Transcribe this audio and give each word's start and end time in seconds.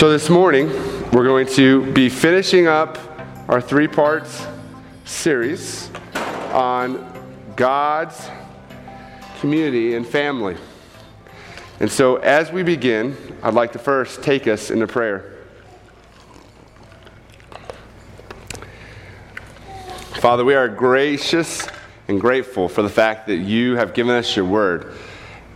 So, 0.00 0.08
this 0.10 0.30
morning, 0.30 0.68
we're 1.12 1.24
going 1.26 1.46
to 1.48 1.92
be 1.92 2.08
finishing 2.08 2.66
up 2.66 2.98
our 3.50 3.60
three 3.60 3.86
parts 3.86 4.46
series 5.04 5.90
on 6.54 7.06
God's 7.54 8.30
community 9.40 9.96
and 9.96 10.06
family. 10.06 10.56
And 11.80 11.92
so, 11.92 12.16
as 12.16 12.50
we 12.50 12.62
begin, 12.62 13.14
I'd 13.42 13.52
like 13.52 13.72
to 13.72 13.78
first 13.78 14.22
take 14.22 14.46
us 14.46 14.70
into 14.70 14.86
prayer. 14.86 15.36
Father, 20.14 20.46
we 20.46 20.54
are 20.54 20.66
gracious 20.66 21.68
and 22.08 22.18
grateful 22.18 22.70
for 22.70 22.80
the 22.80 22.88
fact 22.88 23.26
that 23.26 23.36
you 23.36 23.76
have 23.76 23.92
given 23.92 24.16
us 24.16 24.34
your 24.34 24.46
word. 24.46 24.94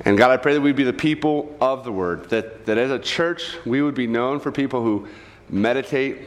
And 0.05 0.19
God, 0.19 0.31
I 0.31 0.37
pray 0.37 0.53
that 0.53 0.61
we'd 0.61 0.77
be 0.77 0.85
the 0.85 0.93
people 0.93 1.57
of 1.61 1.85
the 1.85 1.93
Word, 1.93 2.29
that, 2.29 2.67
that 2.67 2.77
as 2.77 2.91
a 2.91 2.99
church, 2.99 3.57
we 3.65 3.81
would 3.81 3.95
be 3.95 4.07
known 4.07 4.39
for 4.39 4.53
people 4.53 4.83
who 4.83 5.09
meditate 5.49 6.19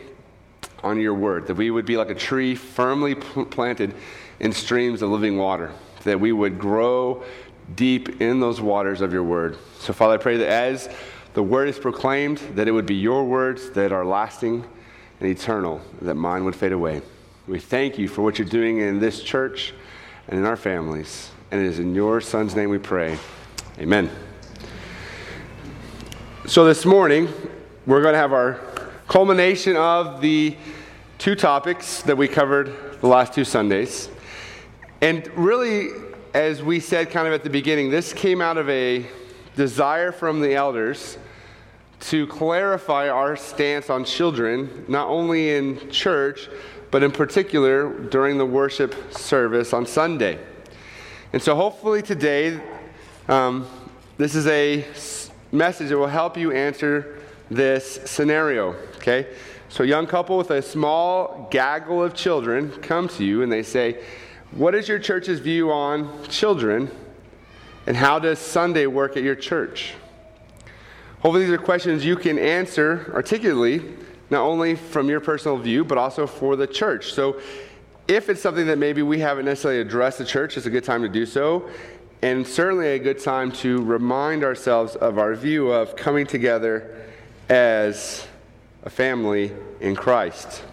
on 0.84 1.00
your 1.00 1.14
Word, 1.14 1.46
that 1.48 1.56
we 1.56 1.70
would 1.70 1.86
be 1.86 1.96
like 1.96 2.10
a 2.10 2.16
tree 2.16 2.56
firmly 2.56 3.14
planted 3.16 3.94
in 4.40 4.52
streams 4.52 5.02
of 5.02 5.10
living 5.10 5.38
water, 5.38 5.72
that 6.04 6.20
we 6.20 6.32
would 6.32 6.58
grow 6.58 7.24
deep 7.76 8.22
in 8.22 8.40
those 8.40 8.60
waters 8.60 9.02
of 9.02 9.14
your 9.14 9.24
Word. 9.24 9.58
So, 9.80 9.94
Father, 9.94 10.16
I 10.16 10.18
pray 10.18 10.38
that 10.38 10.50
as 10.50 10.90
the 11.34 11.44
Word 11.44 11.70
is 11.70 11.78
proclaimed, 11.78 12.40
that 12.56 12.68
it 12.68 12.72
would 12.72 12.88
be 12.88 12.96
your 12.96 13.26
words 13.26 13.70
that 13.72 13.92
are 13.92 14.06
lasting 14.06 14.66
and 15.20 15.30
eternal, 15.30 15.82
that 16.02 16.16
mine 16.16 16.46
would 16.46 16.56
fade 16.56 16.72
away. 16.72 17.04
We 17.48 17.60
thank 17.60 18.00
you 18.00 18.08
for 18.08 18.24
what 18.24 18.40
you're 18.40 18.48
doing 18.48 18.80
in 18.80 19.00
this 19.00 19.22
church 19.22 19.74
and 20.28 20.40
in 20.40 20.46
our 20.46 20.58
families. 20.58 21.30
And 21.52 21.62
it 21.62 21.68
is 21.68 21.80
in 21.80 21.94
your 21.94 22.22
Son's 22.22 22.56
name 22.56 22.70
we 22.70 22.80
pray. 22.80 23.18
Amen. 23.80 24.10
So 26.48 26.66
this 26.66 26.84
morning, 26.84 27.28
we're 27.86 28.02
going 28.02 28.14
to 28.14 28.18
have 28.18 28.34
our 28.34 28.60
culmination 29.08 29.76
of 29.76 30.20
the 30.20 30.58
two 31.20 31.36
topics 31.36 32.02
that 32.02 32.18
we 32.18 32.28
covered 32.28 33.00
the 33.02 33.08
last 33.08 33.34
two 33.34 33.46
Sundays. 33.46 34.10
And 35.02 35.28
really, 35.38 35.90
as 36.34 36.64
we 36.64 36.80
said 36.80 37.12
kind 37.12 37.28
of 37.28 37.34
at 37.36 37.44
the 37.44 37.52
beginning, 37.52 37.92
this 37.92 38.14
came 38.14 38.42
out 38.42 38.58
of 38.58 38.68
a 38.68 39.06
desire 39.56 40.12
from 40.12 40.42
the 40.42 40.56
elders 40.56 41.20
to 42.00 42.26
clarify 42.26 43.10
our 43.10 43.36
stance 43.36 43.92
on 43.92 44.06
children, 44.06 44.86
not 44.88 45.08
only 45.08 45.52
in 45.56 45.92
church, 45.92 46.50
but 46.90 47.04
in 47.04 47.12
particular 47.12 47.94
during 47.94 48.40
the 48.40 48.46
worship 48.46 49.14
service 49.14 49.72
on 49.72 49.86
Sunday. 49.86 50.40
And 51.32 51.40
so 51.40 51.56
hopefully 51.56 52.02
today, 52.02 52.60
um, 53.28 53.68
this 54.18 54.36
is 54.36 54.48
a 54.48 54.86
message 55.52 55.90
that 55.90 55.98
will 55.98 56.08
help 56.08 56.38
you 56.38 56.52
answer 56.52 57.20
this 57.50 58.00
scenario, 58.06 58.74
okay? 58.98 59.28
So, 59.70 59.84
a 59.84 59.88
young 59.88 60.08
couple 60.08 60.38
with 60.38 60.52
a 60.52 60.62
small 60.62 61.48
gaggle 61.52 62.02
of 62.02 62.14
children 62.14 62.72
come 62.82 63.10
to 63.10 63.26
you 63.26 63.44
and 63.44 63.52
they 63.52 63.64
say, 63.64 64.02
What 64.52 64.76
is 64.76 64.88
your 64.88 65.00
church's 65.00 65.40
view 65.40 65.72
on 65.72 66.24
children? 66.30 66.90
And 67.86 67.96
how 67.98 68.20
does 68.20 68.40
Sunday 68.40 68.86
work 68.86 69.18
at 69.18 69.24
your 69.24 69.36
church? 69.36 69.94
Hopefully, 71.20 71.46
these 71.46 71.54
are 71.54 71.58
questions 71.58 72.06
you 72.06 72.16
can 72.16 72.40
answer 72.40 73.12
articulately, 73.14 73.94
not 74.30 74.42
only 74.42 74.76
from 74.76 75.10
your 75.10 75.20
personal 75.20 75.58
view, 75.58 75.84
but 75.84 75.98
also 75.98 76.28
for 76.28 76.56
the 76.56 76.68
church. 76.68 77.12
So, 77.12 77.42
if 78.08 78.30
it's 78.30 78.42
something 78.42 78.68
that 78.68 78.78
maybe 78.78 79.02
we 79.02 79.20
haven't 79.20 79.44
necessarily 79.44 79.82
addressed 79.82 80.18
the 80.18 80.26
church, 80.26 80.56
it's 80.56 80.66
a 80.66 80.70
good 80.70 80.86
time 80.86 81.02
to 81.02 81.10
do 81.10 81.26
so 81.26 81.70
and 82.22 82.48
certainly 82.48 82.88
a 82.88 83.00
good 83.00 83.20
time 83.20 83.52
to 83.52 83.84
remind 83.84 84.44
ourselves 84.44 84.96
of 84.96 85.20
our 85.20 85.36
view 85.36 85.72
of 85.72 85.96
coming 85.96 86.26
together 86.26 86.96
as 87.50 88.28
a 88.84 88.90
family 88.90 89.52
in 89.80 89.96
Christ. 89.96 90.64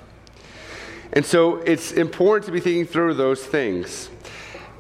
And 1.13 1.25
so 1.25 1.59
it's 1.59 1.93
important 1.93 2.47
to 2.47 2.53
be 2.53 2.61
thinking 2.61 2.87
through 2.87 3.15
those 3.15 3.45
things 3.45 4.09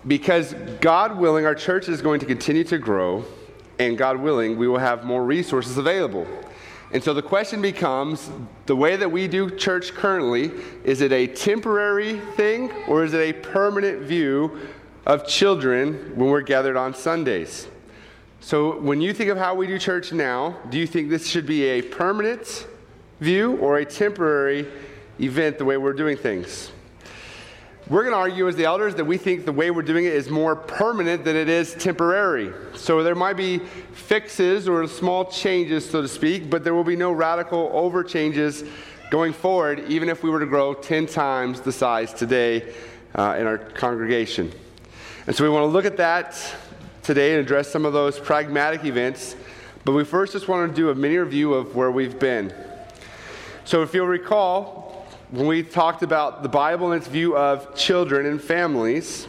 because 0.06 0.54
God 0.80 1.18
willing, 1.18 1.46
our 1.46 1.54
church 1.54 1.88
is 1.88 2.02
going 2.02 2.20
to 2.20 2.26
continue 2.26 2.64
to 2.64 2.78
grow, 2.78 3.24
and 3.78 3.96
God 3.96 4.18
willing, 4.18 4.56
we 4.56 4.68
will 4.68 4.78
have 4.78 5.04
more 5.04 5.24
resources 5.24 5.78
available. 5.78 6.26
And 6.92 7.02
so 7.02 7.12
the 7.12 7.22
question 7.22 7.60
becomes 7.60 8.30
the 8.66 8.76
way 8.76 8.96
that 8.96 9.10
we 9.10 9.26
do 9.26 9.50
church 9.50 9.94
currently, 9.94 10.50
is 10.84 11.00
it 11.00 11.10
a 11.12 11.26
temporary 11.26 12.20
thing 12.36 12.70
or 12.86 13.04
is 13.04 13.14
it 13.14 13.20
a 13.20 13.32
permanent 13.32 14.02
view 14.02 14.60
of 15.06 15.26
children 15.26 16.12
when 16.16 16.30
we're 16.30 16.40
gathered 16.40 16.76
on 16.76 16.94
Sundays. 16.94 17.68
So, 18.40 18.78
when 18.78 19.00
you 19.00 19.12
think 19.14 19.30
of 19.30 19.38
how 19.38 19.54
we 19.54 19.66
do 19.66 19.78
church 19.78 20.12
now, 20.12 20.58
do 20.68 20.78
you 20.78 20.86
think 20.86 21.08
this 21.08 21.26
should 21.26 21.46
be 21.46 21.64
a 21.64 21.82
permanent 21.82 22.66
view 23.20 23.56
or 23.56 23.78
a 23.78 23.84
temporary 23.84 24.70
event 25.18 25.58
the 25.58 25.64
way 25.64 25.76
we're 25.76 25.94
doing 25.94 26.16
things? 26.16 26.70
We're 27.88 28.02
going 28.02 28.14
to 28.14 28.18
argue 28.18 28.48
as 28.48 28.56
the 28.56 28.64
elders 28.64 28.94
that 28.94 29.04
we 29.04 29.18
think 29.18 29.44
the 29.44 29.52
way 29.52 29.70
we're 29.70 29.82
doing 29.82 30.06
it 30.06 30.14
is 30.14 30.30
more 30.30 30.56
permanent 30.56 31.22
than 31.22 31.36
it 31.36 31.50
is 31.50 31.74
temporary. 31.74 32.50
So 32.74 33.02
there 33.02 33.14
might 33.14 33.36
be 33.36 33.58
fixes 33.58 34.66
or 34.68 34.86
small 34.88 35.26
changes, 35.26 35.88
so 35.88 36.00
to 36.00 36.08
speak, 36.08 36.48
but 36.48 36.64
there 36.64 36.72
will 36.72 36.84
be 36.84 36.96
no 36.96 37.12
radical 37.12 37.70
over 37.74 38.02
changes 38.02 38.64
going 39.10 39.34
forward, 39.34 39.84
even 39.88 40.08
if 40.08 40.22
we 40.22 40.30
were 40.30 40.40
to 40.40 40.46
grow 40.46 40.72
10 40.72 41.06
times 41.06 41.60
the 41.60 41.72
size 41.72 42.14
today 42.14 42.74
uh, 43.14 43.36
in 43.38 43.46
our 43.46 43.58
congregation. 43.58 44.50
And 45.26 45.34
so 45.34 45.42
we 45.42 45.48
want 45.48 45.62
to 45.62 45.68
look 45.68 45.86
at 45.86 45.96
that 45.96 46.38
today 47.02 47.32
and 47.32 47.40
address 47.40 47.70
some 47.70 47.86
of 47.86 47.94
those 47.94 48.18
pragmatic 48.18 48.84
events. 48.84 49.36
But 49.86 49.92
we 49.92 50.04
first 50.04 50.34
just 50.34 50.48
want 50.48 50.70
to 50.70 50.76
do 50.76 50.90
a 50.90 50.94
mini 50.94 51.16
review 51.16 51.54
of 51.54 51.74
where 51.74 51.90
we've 51.90 52.18
been. 52.18 52.52
So 53.64 53.82
if 53.82 53.94
you'll 53.94 54.06
recall, 54.06 55.06
when 55.30 55.46
we 55.46 55.62
talked 55.62 56.02
about 56.02 56.42
the 56.42 56.50
Bible 56.50 56.92
and 56.92 57.00
its 57.00 57.10
view 57.10 57.38
of 57.38 57.74
children 57.74 58.26
and 58.26 58.38
families, 58.38 59.26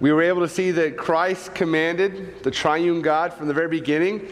we 0.00 0.10
were 0.10 0.22
able 0.22 0.40
to 0.40 0.48
see 0.48 0.70
that 0.70 0.96
Christ 0.96 1.54
commanded 1.54 2.42
the 2.42 2.50
triune 2.50 3.02
God 3.02 3.34
from 3.34 3.46
the 3.46 3.54
very 3.54 3.68
beginning 3.68 4.26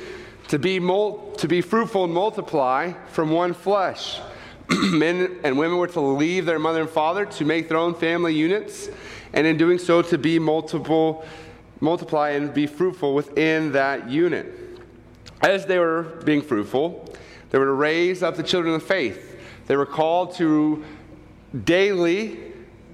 to 0.49 0.59
be, 0.59 0.81
mul- 0.81 1.33
to 1.33 1.49
be 1.49 1.61
fruitful 1.61 2.05
and 2.05 2.15
multiply 2.15 2.95
from 3.09 3.29
one 3.29 3.53
flesh. 3.53 4.21
Men 4.71 5.39
and 5.45 5.59
women 5.59 5.77
were 5.77 5.89
to 5.89 6.01
leave 6.01 6.47
their 6.47 6.59
mother 6.59 6.81
and 6.81 6.89
father 6.89 7.27
to 7.27 7.45
make 7.45 7.69
their 7.69 7.77
own 7.77 7.95
family 7.95 8.35
units 8.35 8.89
and 9.37 9.47
in 9.47 9.59
doing 9.59 9.79
so 9.79 10.01
to 10.01 10.17
be 10.17 10.39
multiple, 10.39 11.25
multiply 11.81 12.31
and 12.31 12.53
be 12.53 12.67
fruitful 12.67 13.15
within 13.15 13.71
that 13.73 14.09
unit. 14.09 14.53
As 15.43 15.67
they 15.67 15.79
were 15.79 16.03
being 16.25 16.41
fruitful, 16.41 17.15
they 17.51 17.59
were 17.59 17.67
to 17.67 17.73
raise 17.73 18.23
up 18.23 18.37
the 18.37 18.43
children 18.43 18.75
of 18.75 18.83
faith. 18.83 19.39
They 19.67 19.77
were 19.77 19.87
called 19.87 20.35
to 20.37 20.83
daily 21.65 22.39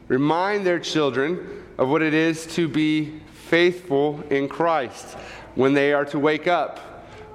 remind 0.09 0.67
their 0.67 0.81
children 0.81 1.65
of 1.79 1.89
what 1.89 2.03
it 2.03 2.13
is 2.13 2.45
to 2.57 2.69
be 2.69 3.21
faithful 3.33 4.23
in 4.29 4.49
Christ 4.49 5.15
when 5.55 5.75
they 5.75 5.93
are 5.93 6.05
to 6.07 6.19
wake 6.19 6.49
up 6.49 6.92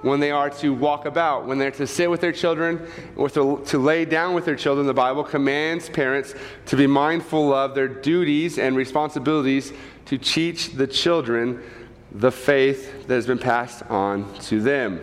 when 0.08 0.20
they 0.20 0.32
are 0.32 0.50
to 0.50 0.74
walk 0.74 1.06
about, 1.06 1.46
when 1.46 1.58
they're 1.58 1.72
to 1.72 1.86
sit 1.86 2.10
with 2.10 2.22
their 2.22 2.32
children, 2.32 2.88
or 3.16 3.30
to, 3.30 3.64
to 3.66 3.78
lay 3.78 4.06
down 4.06 4.34
with 4.34 4.46
their 4.46 4.56
children. 4.56 4.88
The 4.88 4.94
Bible 4.94 5.24
commands 5.24 5.90
parents 5.90 6.34
to 6.68 6.76
be 6.76 6.88
mindful 6.88 7.54
of 7.54 7.76
their 7.76 7.88
duties 7.88 8.58
and 8.58 8.76
responsibilities 8.76 9.74
to 10.06 10.18
teach 10.18 10.72
the 10.74 10.88
children 10.88 11.62
the 12.12 12.32
faith 12.32 13.08
that 13.08 13.16
has 13.16 13.28
been 13.28 13.38
passed 13.38 13.84
on 13.84 14.34
to 14.40 14.62
them. 14.62 15.00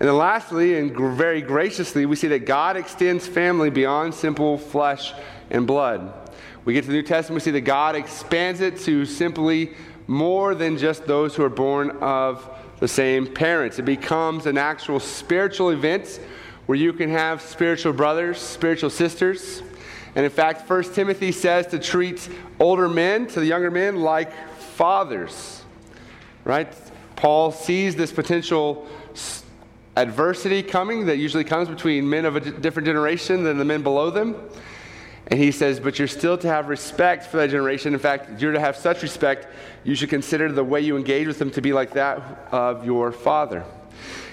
And 0.00 0.08
then, 0.08 0.16
lastly, 0.16 0.78
and 0.78 0.96
very 1.16 1.42
graciously, 1.42 2.06
we 2.06 2.14
see 2.14 2.28
that 2.28 2.46
God 2.46 2.76
extends 2.76 3.26
family 3.26 3.68
beyond 3.68 4.14
simple 4.14 4.56
flesh 4.56 5.12
and 5.50 5.66
blood. 5.66 6.30
We 6.64 6.72
get 6.72 6.82
to 6.82 6.88
the 6.88 6.94
New 6.94 7.02
Testament, 7.02 7.42
we 7.42 7.44
see 7.44 7.50
that 7.52 7.62
God 7.62 7.96
expands 7.96 8.60
it 8.60 8.78
to 8.80 9.04
simply 9.04 9.74
more 10.06 10.54
than 10.54 10.78
just 10.78 11.06
those 11.06 11.34
who 11.34 11.42
are 11.42 11.50
born 11.50 11.90
of 12.00 12.48
the 12.80 12.88
same 12.88 13.26
parents. 13.26 13.78
It 13.78 13.84
becomes 13.84 14.46
an 14.46 14.58
actual 14.58 15.00
spiritual 15.00 15.70
event 15.70 16.20
where 16.66 16.76
you 16.76 16.92
can 16.92 17.10
have 17.10 17.40
spiritual 17.40 17.92
brothers, 17.92 18.38
spiritual 18.38 18.90
sisters. 18.90 19.62
And 20.14 20.24
in 20.24 20.30
fact, 20.30 20.68
1 20.68 20.94
Timothy 20.94 21.32
says 21.32 21.66
to 21.68 21.78
treat 21.78 22.28
older 22.60 22.88
men 22.88 23.26
to 23.28 23.40
the 23.40 23.46
younger 23.46 23.70
men 23.70 23.96
like 23.96 24.32
fathers. 24.58 25.62
Right? 26.44 26.72
Paul 27.16 27.52
sees 27.52 27.96
this 27.96 28.12
potential 28.12 28.86
adversity 29.96 30.62
coming 30.62 31.06
that 31.06 31.16
usually 31.16 31.44
comes 31.44 31.68
between 31.68 32.08
men 32.08 32.24
of 32.24 32.36
a 32.36 32.40
different 32.40 32.86
generation 32.86 33.42
than 33.42 33.58
the 33.58 33.64
men 33.64 33.82
below 33.82 34.10
them. 34.10 34.36
And 35.28 35.38
he 35.38 35.52
says, 35.52 35.78
but 35.78 35.98
you're 35.98 36.08
still 36.08 36.38
to 36.38 36.48
have 36.48 36.68
respect 36.68 37.26
for 37.26 37.36
that 37.36 37.50
generation. 37.50 37.92
In 37.92 38.00
fact, 38.00 38.40
you're 38.40 38.52
to 38.52 38.60
have 38.60 38.76
such 38.76 39.02
respect, 39.02 39.46
you 39.84 39.94
should 39.94 40.08
consider 40.08 40.50
the 40.50 40.64
way 40.64 40.80
you 40.80 40.96
engage 40.96 41.26
with 41.26 41.38
them 41.38 41.50
to 41.50 41.60
be 41.60 41.72
like 41.72 41.92
that 41.92 42.48
of 42.50 42.84
your 42.84 43.12
father. 43.12 43.64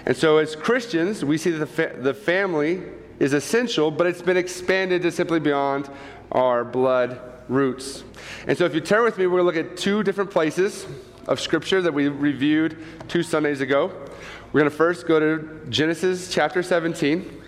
And 0.06 0.16
so, 0.16 0.38
as 0.38 0.56
Christians, 0.56 1.26
we 1.26 1.38
see 1.38 1.50
that 1.52 1.58
the, 1.58 1.66
fa- 1.66 1.96
the 1.98 2.14
family 2.14 2.82
is 3.20 3.34
essential, 3.34 3.92
but 3.92 4.08
it's 4.08 4.22
been 4.22 4.38
expanded 4.38 5.02
to 5.02 5.12
simply 5.12 5.40
beyond 5.40 5.90
our 6.32 6.64
blood 6.64 7.20
roots. 7.50 8.04
And 8.48 8.58
so, 8.58 8.66
if 8.66 8.74
you 8.74 8.82
turn 8.82 9.04
with 9.04 9.18
me, 9.18 9.26
we're 9.26 9.42
going 9.42 9.54
to 9.54 9.62
look 9.62 9.72
at 9.72 9.78
two 9.78 10.04
different 10.04 10.32
places 10.32 10.86
of 11.28 11.40
Scripture 11.40 11.82
that 11.82 11.94
we 11.94 12.08
reviewed 12.08 12.78
two 13.08 13.24
Sundays 13.24 13.62
ago. 13.62 13.88
We're 13.88 14.06
We're 14.54 14.62
going 14.62 14.72
to 14.72 14.78
first 14.78 15.08
go 15.08 15.20
to 15.20 15.66
Genesis 15.70 16.32
chapter 16.32 16.62
17. 16.62 17.42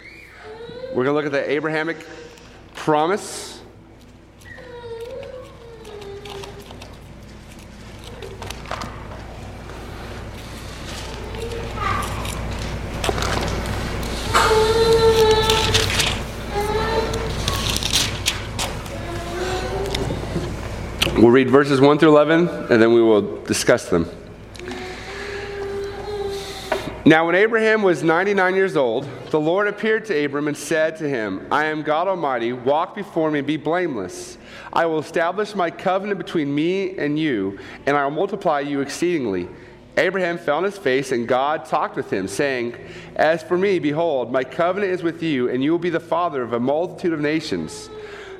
We're 0.90 1.04
going 1.04 1.06
to 1.06 1.14
look 1.14 1.26
at 1.26 1.32
the 1.32 1.50
Abrahamic 1.50 1.98
promise. 2.78 3.62
We'll 21.18 21.32
read 21.32 21.50
verses 21.50 21.82
1 21.82 21.98
through 21.98 22.10
11, 22.10 22.48
and 22.48 22.82
then 22.82 22.94
we 22.94 23.02
will 23.02 23.44
discuss 23.44 23.90
them. 23.90 24.10
Now, 27.08 27.26
when 27.26 27.36
Abraham 27.36 27.84
was 27.84 28.04
99 28.04 28.54
years 28.54 28.76
old, 28.76 29.08
the 29.30 29.40
Lord 29.40 29.70
appeared 29.70 30.04
to 30.08 30.26
Abram 30.26 30.50
and 30.50 30.58
said 30.58 30.98
to 30.98 31.08
him, 31.08 31.48
I 31.50 31.68
am 31.68 31.82
God 31.82 32.10
Almighty, 32.10 32.52
walk 32.52 32.96
before 32.96 33.32
me 33.32 33.40
and 33.40 33.48
be 33.48 33.56
blameless. 33.56 34.38
I 34.74 34.88
will 34.88 35.00
establish 35.00 35.56
my 35.56 35.72
covenant 35.72 36.18
between 36.18 36.54
me 36.54 36.98
and 36.98 37.18
you, 37.18 37.60
and 37.86 37.96
I 37.96 38.04
will 38.04 38.12
multiply 38.12 38.60
you 38.60 38.82
exceedingly. 38.82 39.48
Abraham 39.96 40.38
fell 40.38 40.58
on 40.58 40.66
his 40.66 40.78
face, 40.78 41.14
and 41.14 41.30
God 41.30 41.64
talked 41.64 41.96
with 41.96 42.12
him, 42.12 42.28
saying, 42.28 42.76
As 43.16 43.42
for 43.42 43.58
me, 43.58 43.80
behold, 43.80 44.30
my 44.30 44.44
covenant 44.44 44.92
is 44.92 45.02
with 45.02 45.24
you, 45.24 45.48
and 45.48 45.64
you 45.64 45.72
will 45.72 45.80
be 45.80 45.90
the 45.90 46.02
father 46.02 46.44
of 46.44 46.52
a 46.52 46.60
multitude 46.60 47.14
of 47.14 47.22
nations. 47.22 47.90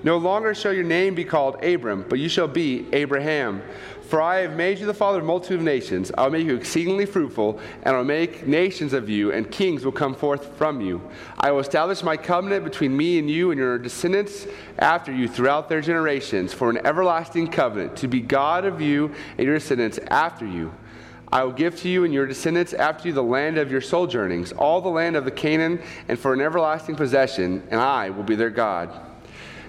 No 0.04 0.18
longer 0.18 0.54
shall 0.54 0.74
your 0.74 0.84
name 0.84 1.16
be 1.16 1.24
called 1.24 1.64
Abram, 1.64 2.06
but 2.10 2.20
you 2.20 2.28
shall 2.28 2.50
be 2.50 2.86
Abraham. 2.92 3.64
For 4.08 4.22
I 4.22 4.40
have 4.40 4.56
made 4.56 4.80
you 4.80 4.86
the 4.86 4.94
father 4.94 5.18
of 5.18 5.26
a 5.26 5.28
multitude 5.28 5.60
of 5.60 5.66
nations. 5.66 6.14
I 6.18 6.24
will 6.24 6.32
make 6.32 6.46
you 6.46 6.56
exceedingly 6.56 7.06
fruitful, 7.06 7.60
and 7.84 7.94
I 7.94 7.98
will 7.98 8.06
make 8.06 8.48
nations 8.48 8.94
of 8.94 9.10
you, 9.10 9.34
and 9.34 9.52
kings 9.52 9.84
will 9.84 9.92
come 9.92 10.16
forth 10.16 10.56
from 10.56 10.80
you. 10.80 11.02
I 11.38 11.52
will 11.52 11.60
establish 11.60 12.02
my 12.04 12.16
covenant 12.16 12.64
between 12.64 12.96
me 12.96 13.20
and 13.20 13.30
you 13.30 13.52
and 13.52 13.60
your 13.60 13.78
descendants 13.78 14.48
after 14.80 15.12
you 15.12 15.28
throughout 15.28 15.68
their 15.68 15.82
generations, 15.82 16.54
for 16.54 16.70
an 16.70 16.80
everlasting 16.86 17.50
covenant, 17.50 17.98
to 17.98 18.08
be 18.08 18.22
God 18.22 18.64
of 18.64 18.80
you 18.80 19.14
and 19.38 19.46
your 19.46 19.56
descendants 19.56 20.00
after 20.08 20.46
you. 20.46 20.74
I 21.30 21.44
will 21.44 21.52
give 21.52 21.76
to 21.82 21.90
you 21.90 22.06
and 22.06 22.14
your 22.14 22.26
descendants 22.26 22.72
after 22.72 23.10
you 23.10 23.14
the 23.14 23.22
land 23.24 23.58
of 23.58 23.70
your 23.70 23.82
sojournings, 23.82 24.54
all 24.54 24.80
the 24.80 24.88
land 24.88 25.18
of 25.18 25.26
the 25.26 25.32
Canaan, 25.32 25.82
and 26.08 26.18
for 26.18 26.34
an 26.34 26.40
everlasting 26.40 26.96
possession, 26.96 27.62
and 27.70 27.82
I 27.82 28.12
will 28.12 28.24
be 28.24 28.36
their 28.36 28.50
God. 28.50 29.07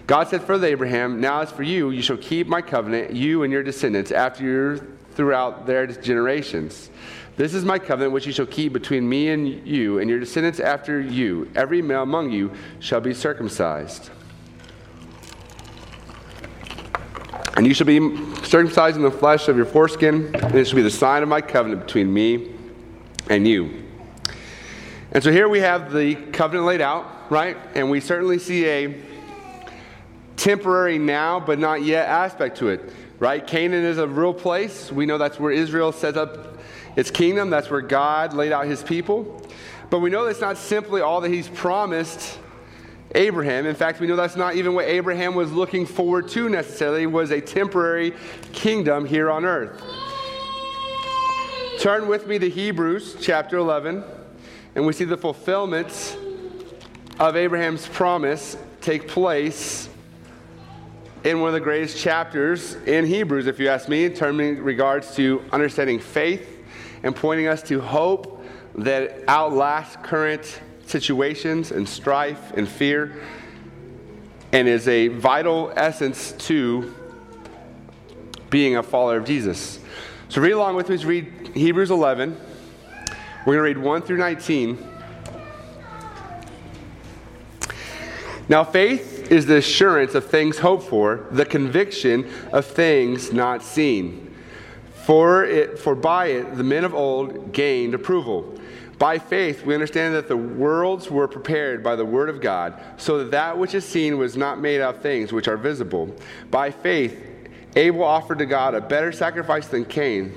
God 0.08 0.26
said 0.28 0.42
further 0.42 0.66
Abraham, 0.66 1.20
Now 1.20 1.42
as 1.42 1.52
for 1.52 1.62
you, 1.62 1.90
you 1.90 2.00
shall 2.00 2.16
keep 2.16 2.46
my 2.46 2.62
covenant, 2.62 3.12
you 3.12 3.42
and 3.42 3.52
your 3.52 3.62
descendants, 3.62 4.10
after 4.10 4.42
you 4.42 4.96
throughout 5.12 5.66
their 5.66 5.86
generations. 5.86 6.88
This 7.36 7.52
is 7.52 7.62
my 7.62 7.78
covenant 7.78 8.14
which 8.14 8.24
you 8.26 8.32
shall 8.32 8.46
keep 8.46 8.72
between 8.72 9.06
me 9.06 9.28
and 9.28 9.68
you 9.68 9.98
and 9.98 10.08
your 10.08 10.18
descendants 10.18 10.60
after 10.60 10.98
you. 10.98 11.50
Every 11.54 11.82
male 11.82 12.04
among 12.04 12.32
you 12.32 12.52
shall 12.80 13.02
be 13.02 13.12
circumcised. 13.12 14.08
And 17.58 17.66
you 17.66 17.74
shall 17.74 17.86
be 17.86 18.16
circumcised 18.44 18.96
in 18.96 19.02
the 19.02 19.10
flesh 19.10 19.48
of 19.48 19.58
your 19.58 19.66
foreskin, 19.66 20.34
and 20.34 20.54
it 20.54 20.66
shall 20.66 20.76
be 20.76 20.82
the 20.82 20.90
sign 20.90 21.22
of 21.22 21.28
my 21.28 21.42
covenant 21.42 21.84
between 21.84 22.10
me 22.14 22.54
and 23.28 23.46
you. 23.46 23.84
And 25.12 25.22
so 25.22 25.30
here 25.30 25.50
we 25.50 25.60
have 25.60 25.92
the 25.92 26.14
covenant 26.14 26.64
laid 26.64 26.80
out, 26.80 27.30
right? 27.30 27.58
And 27.74 27.90
we 27.90 28.00
certainly 28.00 28.38
see 28.38 28.66
a 28.66 29.02
temporary 30.38 30.98
now 30.98 31.38
but 31.38 31.58
not 31.58 31.82
yet 31.82 32.08
aspect 32.08 32.58
to 32.58 32.68
it, 32.68 32.92
right? 33.18 33.46
Canaan 33.46 33.84
is 33.84 33.98
a 33.98 34.06
real 34.06 34.32
place. 34.32 34.90
We 34.90 35.04
know 35.04 35.18
that's 35.18 35.38
where 35.38 35.52
Israel 35.52 35.92
set 35.92 36.16
up 36.16 36.58
its 36.96 37.10
kingdom, 37.10 37.50
that's 37.50 37.70
where 37.70 37.82
God 37.82 38.32
laid 38.32 38.52
out 38.52 38.66
his 38.66 38.82
people. 38.82 39.42
But 39.90 40.00
we 40.00 40.10
know 40.10 40.24
that's 40.24 40.40
not 40.40 40.56
simply 40.56 41.00
all 41.00 41.20
that 41.20 41.30
he's 41.30 41.48
promised 41.48 42.38
Abraham. 43.14 43.66
In 43.66 43.74
fact, 43.74 44.00
we 44.00 44.06
know 44.06 44.16
that's 44.16 44.36
not 44.36 44.54
even 44.56 44.74
what 44.74 44.84
Abraham 44.84 45.34
was 45.34 45.52
looking 45.52 45.86
forward 45.86 46.28
to 46.28 46.48
necessarily, 46.48 47.06
was 47.06 47.30
a 47.30 47.40
temporary 47.40 48.14
kingdom 48.52 49.06
here 49.06 49.30
on 49.30 49.44
earth. 49.44 49.82
Turn 51.80 52.08
with 52.08 52.26
me 52.26 52.38
to 52.38 52.50
Hebrews 52.50 53.16
chapter 53.20 53.56
11, 53.56 54.02
and 54.74 54.84
we 54.84 54.92
see 54.92 55.04
the 55.04 55.16
fulfillment 55.16 56.18
of 57.18 57.36
Abraham's 57.36 57.86
promise 57.88 58.56
take 58.80 59.08
place 59.08 59.88
in 61.24 61.40
one 61.40 61.48
of 61.48 61.54
the 61.54 61.60
greatest 61.60 61.98
chapters 61.98 62.74
in 62.86 63.04
Hebrews, 63.04 63.46
if 63.46 63.58
you 63.58 63.68
ask 63.68 63.88
me, 63.88 64.04
in 64.04 64.62
regards 64.62 65.14
to 65.16 65.42
understanding 65.52 65.98
faith 65.98 66.64
and 67.02 67.14
pointing 67.14 67.48
us 67.48 67.62
to 67.64 67.80
hope 67.80 68.44
that 68.76 69.24
outlasts 69.26 69.96
current 70.02 70.60
situations 70.86 71.72
and 71.72 71.88
strife 71.88 72.52
and 72.52 72.68
fear 72.68 73.20
and 74.52 74.68
is 74.68 74.88
a 74.88 75.08
vital 75.08 75.72
essence 75.76 76.32
to 76.32 76.94
being 78.50 78.76
a 78.76 78.82
follower 78.82 79.18
of 79.18 79.24
Jesus. 79.24 79.80
So 80.28 80.40
read 80.40 80.52
along 80.52 80.76
with 80.76 80.88
me, 80.88 80.96
read 81.04 81.50
Hebrews 81.54 81.90
11. 81.90 82.38
We're 83.44 83.44
going 83.44 83.56
to 83.56 83.62
read 83.62 83.78
1 83.78 84.02
through 84.02 84.18
19. 84.18 84.78
Now, 88.48 88.64
faith 88.64 89.17
is 89.30 89.46
the 89.46 89.56
assurance 89.56 90.14
of 90.14 90.26
things 90.26 90.58
hoped 90.58 90.84
for, 90.84 91.26
the 91.30 91.44
conviction 91.44 92.30
of 92.52 92.66
things 92.66 93.32
not 93.32 93.62
seen. 93.62 94.34
For, 95.04 95.44
it, 95.44 95.78
for 95.78 95.94
by 95.94 96.26
it 96.26 96.56
the 96.56 96.64
men 96.64 96.84
of 96.84 96.94
old 96.94 97.52
gained 97.52 97.94
approval. 97.94 98.58
By 98.98 99.18
faith, 99.18 99.64
we 99.64 99.74
understand 99.74 100.14
that 100.14 100.28
the 100.28 100.36
worlds 100.36 101.08
were 101.10 101.28
prepared 101.28 101.84
by 101.84 101.94
the 101.94 102.04
word 102.04 102.28
of 102.28 102.40
God, 102.40 102.80
so 102.96 103.18
that 103.18 103.30
that 103.30 103.56
which 103.56 103.74
is 103.74 103.84
seen 103.84 104.18
was 104.18 104.36
not 104.36 104.60
made 104.60 104.80
of 104.80 105.00
things 105.00 105.32
which 105.32 105.46
are 105.46 105.56
visible. 105.56 106.14
By 106.50 106.70
faith, 106.70 107.24
Abel 107.76 108.02
offered 108.02 108.38
to 108.38 108.46
God 108.46 108.74
a 108.74 108.80
better 108.80 109.12
sacrifice 109.12 109.68
than 109.68 109.84
Cain 109.84 110.32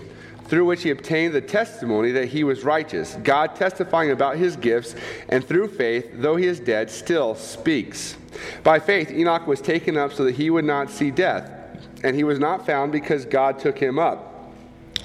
through 0.51 0.65
which 0.65 0.83
he 0.83 0.89
obtained 0.89 1.33
the 1.33 1.39
testimony 1.39 2.12
that 2.12 2.27
he 2.27 2.44
was 2.44 2.65
righteous, 2.65 3.18
God 3.24 3.56
testifying 3.56 4.12
about 4.12 4.36
his 4.36 4.57
gifts, 4.57 4.95
and 5.30 5.45
through 5.45 5.69
faith, 5.69 6.12
though 6.15 6.36
he 6.36 6.45
is 6.45 6.59
dead, 6.59 6.92
still 6.92 7.36
speaks. 7.36 8.18
By 8.62 8.77
faith, 8.77 9.12
Enoch 9.12 9.48
was 9.48 9.62
taken 9.62 9.95
up 9.95 10.12
so 10.12 10.25
that 10.25 10.36
he 10.36 10.50
would 10.50 10.65
not 10.65 10.89
see 10.89 11.09
death, 11.09 11.50
and 12.03 12.18
he 12.18 12.25
was 12.25 12.38
not 12.38 12.65
found 12.65 12.92
because 12.92 13.24
God 13.24 13.59
took 13.59 13.80
him 13.80 13.98
up. 13.98 14.51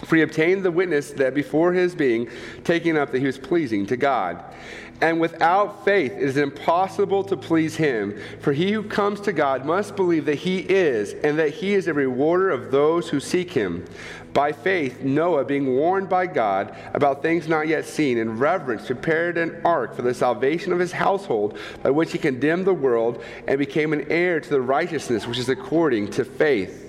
For 0.04 0.16
he 0.16 0.22
obtained 0.22 0.64
the 0.64 0.72
witness 0.72 1.12
that 1.12 1.32
before 1.32 1.72
his 1.72 1.94
being 1.94 2.28
taken 2.64 2.96
up 2.96 3.12
that 3.12 3.20
he 3.20 3.26
was 3.26 3.38
pleasing 3.38 3.86
to 3.86 3.96
God. 3.96 4.42
And 5.00 5.20
without 5.20 5.84
faith, 5.84 6.12
it 6.12 6.22
is 6.22 6.38
impossible 6.38 7.22
to 7.24 7.36
please 7.36 7.76
him. 7.76 8.18
For 8.40 8.52
he 8.52 8.72
who 8.72 8.82
comes 8.82 9.20
to 9.22 9.32
God 9.32 9.66
must 9.66 9.94
believe 9.94 10.24
that 10.24 10.36
he 10.36 10.60
is, 10.60 11.12
and 11.12 11.38
that 11.38 11.50
he 11.50 11.74
is 11.74 11.86
a 11.86 11.94
rewarder 11.94 12.50
of 12.50 12.70
those 12.70 13.10
who 13.10 13.20
seek 13.20 13.52
him. 13.52 13.84
By 14.32 14.52
faith, 14.52 15.00
Noah, 15.00 15.44
being 15.44 15.76
warned 15.76 16.08
by 16.08 16.26
God 16.26 16.76
about 16.94 17.22
things 17.22 17.48
not 17.48 17.68
yet 17.68 17.84
seen, 17.86 18.18
in 18.18 18.38
reverence 18.38 18.86
prepared 18.86 19.38
an 19.38 19.60
ark 19.64 19.94
for 19.94 20.02
the 20.02 20.14
salvation 20.14 20.72
of 20.72 20.78
his 20.78 20.92
household, 20.92 21.58
by 21.82 21.90
which 21.90 22.12
he 22.12 22.18
condemned 22.18 22.66
the 22.66 22.74
world 22.74 23.22
and 23.46 23.58
became 23.58 23.92
an 23.92 24.06
heir 24.10 24.40
to 24.40 24.48
the 24.48 24.60
righteousness 24.60 25.26
which 25.26 25.38
is 25.38 25.48
according 25.48 26.10
to 26.12 26.24
faith. 26.24 26.85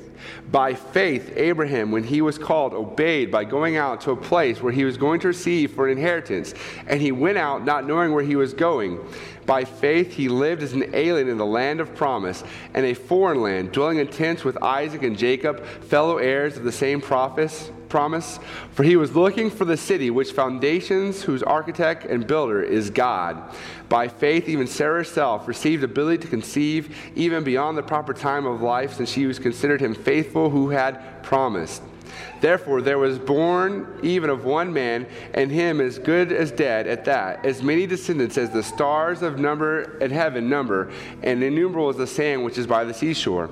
By 0.52 0.74
faith, 0.74 1.34
Abraham, 1.36 1.92
when 1.92 2.04
he 2.04 2.22
was 2.22 2.38
called, 2.38 2.74
obeyed 2.74 3.32
by 3.32 3.44
going 3.44 3.78
out 3.78 4.02
to 4.02 4.12
a 4.12 4.16
place 4.16 4.62
where 4.62 4.72
he 4.72 4.86
was 4.86 4.98
going 4.98 5.20
to 5.22 5.28
receive 5.28 5.74
for 5.74 5.88
an 5.88 5.98
inheritance. 5.98 6.54
And 6.88 7.02
he 7.02 7.12
went 7.12 7.38
out 7.38 7.66
not 7.66 7.86
knowing 7.86 8.14
where 8.14 8.24
he 8.24 8.36
was 8.36 8.54
going. 8.54 9.00
By 9.46 9.64
faith, 9.64 10.14
he 10.14 10.28
lived 10.28 10.64
as 10.64 10.74
an 10.74 10.94
alien 10.94 11.30
in 11.30 11.38
the 11.38 11.46
land 11.46 11.80
of 11.80 11.96
promise 11.96 12.44
and 12.74 12.86
a 12.86 12.94
foreign 12.94 13.42
land, 13.42 13.72
dwelling 13.72 14.00
in 14.00 14.08
tents 14.08 14.44
with 14.44 14.62
Isaac 14.62 15.04
and 15.04 15.18
Jacob, 15.18 15.66
fellow 15.66 16.18
heirs 16.18 16.58
of 16.58 16.64
the 16.64 16.72
same 16.72 17.02
promise. 17.02 17.72
Promise, 17.90 18.40
for 18.72 18.84
he 18.84 18.96
was 18.96 19.16
looking 19.16 19.50
for 19.50 19.66
the 19.66 19.78
city 19.78 20.10
which 20.10 20.32
foundations, 20.32 21.24
whose 21.24 21.44
architect 21.44 22.06
and 22.06 22.28
builder 22.28 22.62
is 22.62 22.90
God. 22.90 23.42
By 23.90 24.08
faith, 24.08 24.50
even 24.50 24.68
Sarah 24.68 25.00
herself 25.00 25.48
received 25.48 25.84
ability 25.84 26.20
to 26.24 26.28
conceive 26.28 26.96
even 27.16 27.44
beyond 27.44 27.78
the 27.78 27.84
proper 27.84 28.14
time 28.14 28.46
of 28.46 28.62
life, 28.62 28.94
since 28.96 29.12
she 29.12 29.26
was 29.26 29.40
considered 29.40 29.82
him 29.82 29.96
faithful 29.96 30.50
who 30.50 30.70
had 30.70 31.24
promised. 31.24 31.82
Therefore, 32.40 32.82
there 32.82 33.00
was 33.00 33.18
born 33.18 34.00
even 34.04 34.30
of 34.30 34.46
one 34.46 34.72
man, 34.72 35.08
and 35.34 35.52
him 35.52 35.82
as 35.82 35.98
good 35.98 36.32
as 36.32 36.52
dead 36.52 36.88
at 36.88 37.06
that, 37.06 37.46
as 37.46 37.64
many 37.64 37.88
descendants 37.88 38.38
as 38.38 38.50
the 38.52 38.64
stars 38.64 39.22
of 39.22 39.40
number 39.40 39.98
in 40.00 40.12
heaven 40.12 40.50
number, 40.50 40.92
and 41.24 41.44
innumerable 41.44 41.90
as 41.90 41.98
the 41.98 42.08
sand 42.08 42.44
which 42.44 42.58
is 42.58 42.68
by 42.68 42.84
the 42.84 42.94
seashore. 42.94 43.50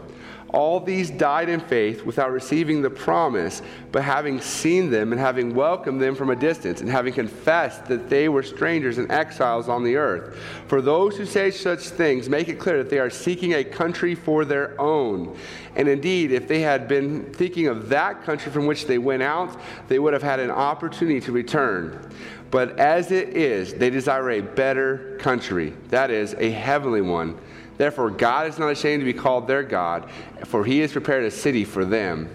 All 0.50 0.80
these 0.80 1.10
died 1.10 1.50
in 1.50 1.60
faith 1.60 2.06
without 2.06 2.32
receiving 2.32 2.82
the 2.82 2.90
promise, 2.90 3.62
but 3.92 4.04
having 4.04 4.40
seen 4.40 4.90
them 4.90 5.12
and 5.12 5.20
having 5.20 5.54
welcomed 5.54 6.02
them 6.02 6.16
from 6.16 6.30
a 6.30 6.36
distance, 6.36 6.82
and 6.82 6.90
having 6.90 7.14
confessed 7.14 7.86
that 7.86 8.10
they 8.10 8.30
were 8.30 8.44
strangers 8.44 8.98
and 8.98 9.12
exiles 9.12 9.68
on 9.68 9.84
the 9.84 9.96
earth. 9.96 10.38
For 10.68 10.82
those 10.82 11.18
who 11.18 11.26
say 11.26 11.52
such 11.52 11.82
things 11.90 12.30
make 12.30 12.48
it 12.48 12.60
clear 12.60 12.78
that 12.78 12.90
they 12.90 13.00
are 13.00 13.10
seeking 13.10 13.56
a 13.56 13.64
country 13.64 14.16
for 14.16 14.46
their 14.46 14.80
own. 14.80 15.36
And 15.76 15.88
indeed, 15.88 16.32
if 16.32 16.48
they 16.48 16.62
had 16.62 16.88
been 16.88 17.34
thinking 17.34 17.68
of 17.68 17.90
that 17.90 18.24
country 18.24 18.52
from 18.52 18.66
which 18.66 18.86
they 18.86 18.98
went 18.98 19.24
out, 19.24 19.60
they 19.88 20.00
would 20.00 20.14
have 20.14 20.24
had 20.24 20.40
an 20.40 20.52
opportunity 20.52 21.20
to 21.22 21.32
return. 21.32 22.10
But 22.52 22.80
as 22.80 23.12
it 23.12 23.30
is, 23.30 23.74
they 23.74 23.90
desire 23.90 24.30
a 24.32 24.42
better 24.42 25.18
country, 25.20 25.74
that 25.90 26.12
is, 26.12 26.36
a 26.38 26.52
heavenly 26.52 27.02
one. 27.02 27.38
Therefore, 27.78 28.10
God 28.10 28.48
is 28.48 28.58
not 28.58 28.72
ashamed 28.72 29.02
to 29.02 29.06
be 29.06 29.14
called 29.14 29.48
their 29.48 29.64
God, 29.64 30.10
for 30.46 30.64
he 30.64 30.80
has 30.80 30.92
prepared 30.92 31.26
a 31.26 31.32
city 31.32 31.66
for 31.66 31.86
them. 31.86 32.30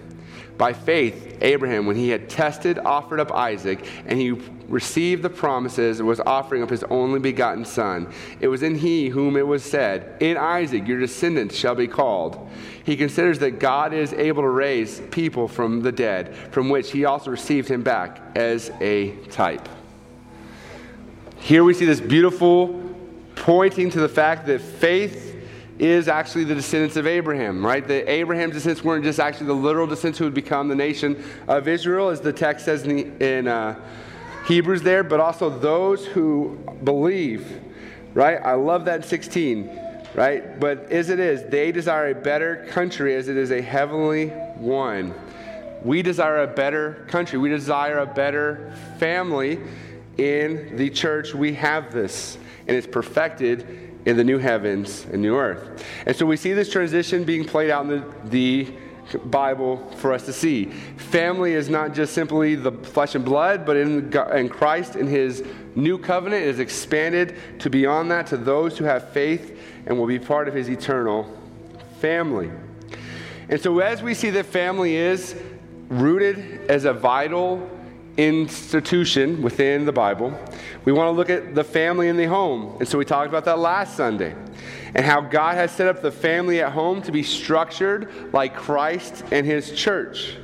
By 0.57 0.73
faith, 0.73 1.39
Abraham, 1.41 1.87
when 1.87 1.95
he 1.95 2.09
had 2.09 2.29
tested, 2.29 2.77
offered 2.77 3.19
up 3.19 3.31
Isaac, 3.31 3.83
and 4.05 4.19
he 4.19 4.31
received 4.67 5.23
the 5.23 5.29
promises 5.29 5.99
and 5.99 6.07
was 6.07 6.19
offering 6.19 6.61
up 6.61 6.69
his 6.69 6.83
only 6.83 7.19
begotten 7.19 7.65
son. 7.65 8.13
It 8.39 8.47
was 8.47 8.61
in 8.61 8.75
he 8.75 9.09
whom 9.09 9.35
it 9.35 9.47
was 9.47 9.63
said, 9.63 10.17
In 10.19 10.37
Isaac 10.37 10.87
your 10.87 10.99
descendants 10.99 11.55
shall 11.55 11.73
be 11.73 11.87
called. 11.87 12.47
He 12.83 12.95
considers 12.95 13.39
that 13.39 13.59
God 13.59 13.93
is 13.93 14.13
able 14.13 14.43
to 14.43 14.49
raise 14.49 15.01
people 15.11 15.47
from 15.47 15.81
the 15.81 15.91
dead, 15.91 16.35
from 16.51 16.69
which 16.69 16.91
he 16.91 17.05
also 17.05 17.31
received 17.31 17.67
him 17.67 17.81
back 17.81 18.21
as 18.35 18.71
a 18.79 19.15
type. 19.31 19.67
Here 21.37 21.63
we 21.63 21.73
see 21.73 21.85
this 21.85 21.99
beautiful 21.99 22.95
pointing 23.35 23.89
to 23.89 23.99
the 23.99 24.09
fact 24.09 24.45
that 24.45 24.61
faith 24.61 25.30
is 25.81 26.07
actually 26.07 26.43
the 26.43 26.53
descendants 26.53 26.95
of 26.95 27.07
Abraham, 27.07 27.65
right? 27.65 27.85
The 27.85 28.07
Abraham's 28.09 28.53
descendants 28.53 28.83
weren't 28.83 29.03
just 29.03 29.19
actually 29.19 29.47
the 29.47 29.53
literal 29.53 29.87
descendants 29.87 30.19
who 30.19 30.25
would 30.25 30.33
become 30.35 30.67
the 30.67 30.75
nation 30.75 31.21
of 31.47 31.67
Israel, 31.67 32.09
as 32.09 32.21
the 32.21 32.31
text 32.31 32.65
says 32.65 32.83
in, 32.83 32.95
the, 32.95 33.37
in 33.37 33.47
uh, 33.47 33.75
Hebrews 34.45 34.83
there, 34.83 35.03
but 35.03 35.19
also 35.19 35.49
those 35.49 36.05
who 36.05 36.59
believe, 36.83 37.59
right? 38.13 38.37
I 38.37 38.53
love 38.53 38.85
that 38.85 39.05
16, 39.05 39.71
right? 40.13 40.59
But 40.59 40.91
as 40.91 41.09
it 41.09 41.19
is, 41.19 41.49
they 41.49 41.71
desire 41.71 42.11
a 42.11 42.15
better 42.15 42.67
country 42.69 43.15
as 43.15 43.27
it 43.27 43.35
is 43.35 43.49
a 43.49 43.61
heavenly 43.61 44.27
one. 44.27 45.15
We 45.83 46.03
desire 46.03 46.43
a 46.43 46.47
better 46.47 47.07
country. 47.07 47.39
We 47.39 47.49
desire 47.49 47.97
a 47.97 48.05
better 48.05 48.71
family 48.99 49.59
in 50.19 50.77
the 50.77 50.91
church. 50.91 51.33
We 51.33 51.55
have 51.55 51.91
this, 51.91 52.37
and 52.67 52.77
it's 52.77 52.85
perfected 52.85 53.90
in 54.05 54.17
the 54.17 54.23
new 54.23 54.37
heavens 54.37 55.05
and 55.11 55.21
new 55.21 55.35
earth. 55.35 55.83
And 56.05 56.15
so 56.15 56.25
we 56.25 56.37
see 56.37 56.53
this 56.53 56.71
transition 56.71 57.23
being 57.23 57.45
played 57.45 57.69
out 57.69 57.85
in 57.85 57.89
the, 57.89 58.29
the 58.29 58.73
Bible 59.25 59.77
for 59.97 60.13
us 60.13 60.25
to 60.25 60.33
see. 60.33 60.65
Family 60.97 61.53
is 61.53 61.69
not 61.69 61.93
just 61.93 62.13
simply 62.13 62.55
the 62.55 62.71
flesh 62.71 63.15
and 63.15 63.25
blood, 63.25 63.65
but 63.65 63.77
in, 63.77 64.11
in 64.33 64.49
Christ, 64.49 64.95
in 64.95 65.07
His 65.07 65.43
new 65.75 65.97
covenant, 65.97 66.43
it 66.43 66.49
is 66.49 66.59
expanded 66.59 67.35
to 67.59 67.69
beyond 67.69 68.11
that 68.11 68.27
to 68.27 68.37
those 68.37 68.77
who 68.77 68.85
have 68.85 69.09
faith 69.09 69.57
and 69.85 69.97
will 69.97 70.07
be 70.07 70.19
part 70.19 70.47
of 70.47 70.53
His 70.53 70.69
eternal 70.69 71.37
family. 71.99 72.49
And 73.49 73.59
so, 73.59 73.79
as 73.79 74.01
we 74.01 74.13
see 74.13 74.29
that 74.31 74.45
family 74.45 74.95
is 74.95 75.35
rooted 75.89 76.69
as 76.69 76.85
a 76.85 76.93
vital 76.93 77.69
institution 78.17 79.41
within 79.41 79.85
the 79.85 79.91
Bible, 79.91 80.37
we 80.85 80.91
want 80.91 81.07
to 81.07 81.11
look 81.11 81.29
at 81.29 81.53
the 81.53 81.63
family 81.63 82.07
in 82.07 82.17
the 82.17 82.25
home. 82.25 82.77
And 82.79 82.87
so 82.87 82.97
we 82.97 83.05
talked 83.05 83.29
about 83.29 83.45
that 83.45 83.59
last 83.59 83.95
Sunday 83.95 84.35
and 84.95 85.05
how 85.05 85.21
God 85.21 85.55
has 85.55 85.71
set 85.71 85.87
up 85.87 86.01
the 86.01 86.11
family 86.11 86.61
at 86.61 86.71
home 86.71 87.01
to 87.03 87.11
be 87.11 87.23
structured 87.23 88.33
like 88.33 88.55
Christ 88.55 89.23
and 89.31 89.45
his 89.45 89.71
church. 89.71 90.37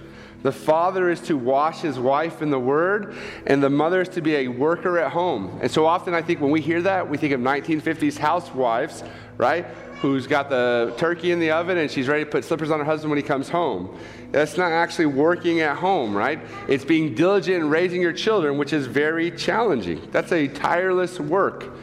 The 0.43 0.51
father 0.51 1.09
is 1.09 1.19
to 1.21 1.35
wash 1.35 1.81
his 1.81 1.97
wife 1.99 2.41
in 2.41 2.51
the 2.51 2.59
word, 2.59 3.15
and 3.47 3.61
the 3.61 3.69
mother 3.69 4.01
is 4.01 4.09
to 4.09 4.21
be 4.21 4.35
a 4.35 4.47
worker 4.47 4.99
at 4.99 5.11
home. 5.11 5.59
And 5.61 5.69
so 5.69 5.85
often 5.85 6.13
I 6.13 6.21
think 6.21 6.39
when 6.39 6.51
we 6.51 6.61
hear 6.61 6.81
that, 6.83 7.09
we 7.09 7.17
think 7.17 7.33
of 7.33 7.41
1950s 7.41 8.17
housewives, 8.17 9.03
right? 9.37 9.65
who's 10.01 10.27
got 10.27 10.49
the 10.49 10.93
turkey 10.97 11.31
in 11.31 11.39
the 11.39 11.51
oven 11.51 11.77
and 11.77 11.89
she's 11.89 12.07
ready 12.07 12.23
to 12.23 12.29
put 12.29 12.45
slippers 12.45 12.69
on 12.69 12.79
her 12.79 12.85
husband 12.85 13.09
when 13.09 13.17
he 13.17 13.23
comes 13.23 13.49
home. 13.49 13.97
That's 14.31 14.57
not 14.57 14.71
actually 14.71 15.07
working 15.07 15.61
at 15.61 15.77
home, 15.77 16.15
right? 16.15 16.39
It's 16.67 16.85
being 16.85 17.15
diligent 17.15 17.57
in 17.57 17.69
raising 17.69 18.01
your 18.01 18.13
children, 18.13 18.57
which 18.57 18.73
is 18.73 18.85
very 18.85 19.31
challenging. 19.31 20.07
That's 20.11 20.31
a 20.31 20.47
tireless 20.47 21.19
work. 21.19 21.73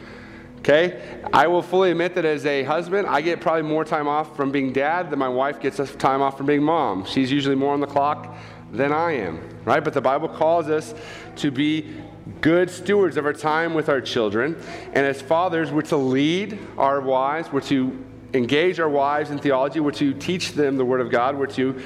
Okay? 0.59 1.21
I 1.33 1.47
will 1.47 1.61
fully 1.61 1.91
admit 1.91 2.15
that 2.15 2.25
as 2.25 2.45
a 2.45 2.63
husband, 2.63 3.07
I 3.07 3.21
get 3.21 3.41
probably 3.41 3.63
more 3.63 3.83
time 3.83 4.07
off 4.07 4.35
from 4.35 4.51
being 4.51 4.71
dad 4.71 5.09
than 5.09 5.19
my 5.19 5.29
wife 5.29 5.59
gets 5.59 5.77
time 5.95 6.21
off 6.21 6.37
from 6.37 6.45
being 6.45 6.63
mom. 6.63 7.05
She's 7.05 7.31
usually 7.31 7.55
more 7.55 7.73
on 7.73 7.81
the 7.81 7.87
clock 7.87 8.35
than 8.71 8.91
I 8.91 9.11
am, 9.13 9.41
right? 9.65 9.83
But 9.83 9.93
the 9.93 10.01
Bible 10.01 10.29
calls 10.29 10.69
us 10.69 10.95
to 11.37 11.51
be 11.51 11.93
good 12.41 12.69
stewards 12.69 13.17
of 13.17 13.25
our 13.25 13.33
time 13.33 13.73
with 13.73 13.89
our 13.89 14.01
children. 14.01 14.55
And 14.93 15.05
as 15.05 15.21
fathers, 15.21 15.71
we're 15.71 15.83
to 15.83 15.97
lead 15.97 16.57
our 16.77 17.01
wives, 17.01 17.51
we're 17.51 17.61
to 17.61 18.03
engage 18.33 18.79
our 18.79 18.89
wives 18.89 19.29
in 19.29 19.39
theology, 19.39 19.79
we're 19.79 19.91
to 19.91 20.13
teach 20.13 20.53
them 20.53 20.77
the 20.77 20.85
Word 20.85 21.01
of 21.01 21.11
God, 21.11 21.37
we're 21.37 21.45
to 21.47 21.81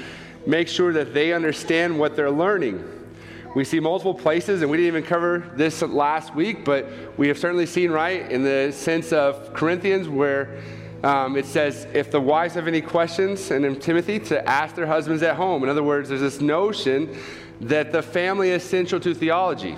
make 0.46 0.68
sure 0.68 0.92
that 0.92 1.12
they 1.14 1.32
understand 1.32 1.98
what 1.98 2.16
they're 2.16 2.30
learning. 2.30 2.84
We 3.54 3.64
see 3.64 3.80
multiple 3.80 4.14
places, 4.14 4.62
and 4.62 4.70
we 4.70 4.76
didn't 4.76 4.88
even 4.88 5.02
cover 5.02 5.50
this 5.56 5.82
last 5.82 6.34
week, 6.34 6.64
but 6.64 6.86
we 7.18 7.28
have 7.28 7.38
certainly 7.38 7.66
seen, 7.66 7.90
right, 7.90 8.30
in 8.30 8.44
the 8.44 8.72
sense 8.72 9.12
of 9.12 9.52
Corinthians, 9.52 10.08
where 10.08 10.60
um, 11.02 11.36
it 11.36 11.46
says, 11.46 11.86
if 11.92 12.10
the 12.10 12.20
wives 12.20 12.54
have 12.54 12.68
any 12.68 12.80
questions, 12.80 13.50
and 13.50 13.64
in 13.64 13.80
Timothy, 13.80 14.20
to 14.20 14.48
ask 14.48 14.74
their 14.76 14.86
husbands 14.86 15.22
at 15.22 15.36
home. 15.36 15.62
In 15.64 15.68
other 15.68 15.82
words, 15.82 16.08
there's 16.08 16.20
this 16.20 16.40
notion 16.40 17.16
that 17.60 17.90
the 17.90 18.02
family 18.02 18.50
is 18.50 18.62
central 18.62 19.00
to 19.00 19.14
theology. 19.14 19.76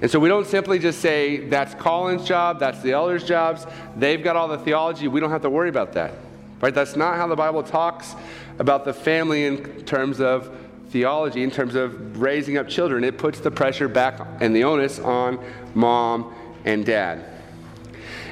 And 0.00 0.10
so 0.10 0.20
we 0.20 0.28
don't 0.28 0.46
simply 0.46 0.78
just 0.78 1.00
say 1.00 1.38
that's 1.48 1.74
Colin's 1.74 2.24
job, 2.24 2.60
that's 2.60 2.80
the 2.82 2.92
elders' 2.92 3.24
jobs, 3.24 3.66
they've 3.96 4.22
got 4.22 4.36
all 4.36 4.48
the 4.48 4.58
theology, 4.58 5.08
we 5.08 5.20
don't 5.20 5.30
have 5.30 5.42
to 5.42 5.50
worry 5.50 5.68
about 5.68 5.92
that. 5.94 6.14
Right? 6.60 6.74
That's 6.74 6.96
not 6.96 7.16
how 7.16 7.26
the 7.26 7.36
Bible 7.36 7.62
talks 7.62 8.14
about 8.58 8.84
the 8.84 8.92
family 8.92 9.44
in 9.44 9.84
terms 9.84 10.20
of 10.20 10.54
theology, 10.90 11.42
in 11.42 11.50
terms 11.50 11.74
of 11.74 12.20
raising 12.20 12.58
up 12.58 12.68
children. 12.68 13.04
It 13.04 13.18
puts 13.18 13.40
the 13.40 13.50
pressure 13.50 13.88
back 13.88 14.20
and 14.40 14.54
the 14.54 14.64
onus 14.64 14.98
on 14.98 15.44
mom 15.74 16.34
and 16.64 16.84
dad. 16.84 17.24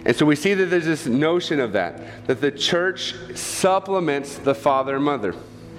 And 0.04 0.14
so 0.14 0.24
we 0.24 0.36
see 0.36 0.54
that 0.54 0.66
there's 0.66 0.84
this 0.84 1.06
notion 1.06 1.58
of 1.58 1.72
that, 1.72 2.26
that 2.28 2.40
the 2.40 2.50
church 2.50 3.14
supplements 3.34 4.38
the 4.38 4.54
father 4.54 4.96
and 4.96 5.04
mother. 5.04 5.34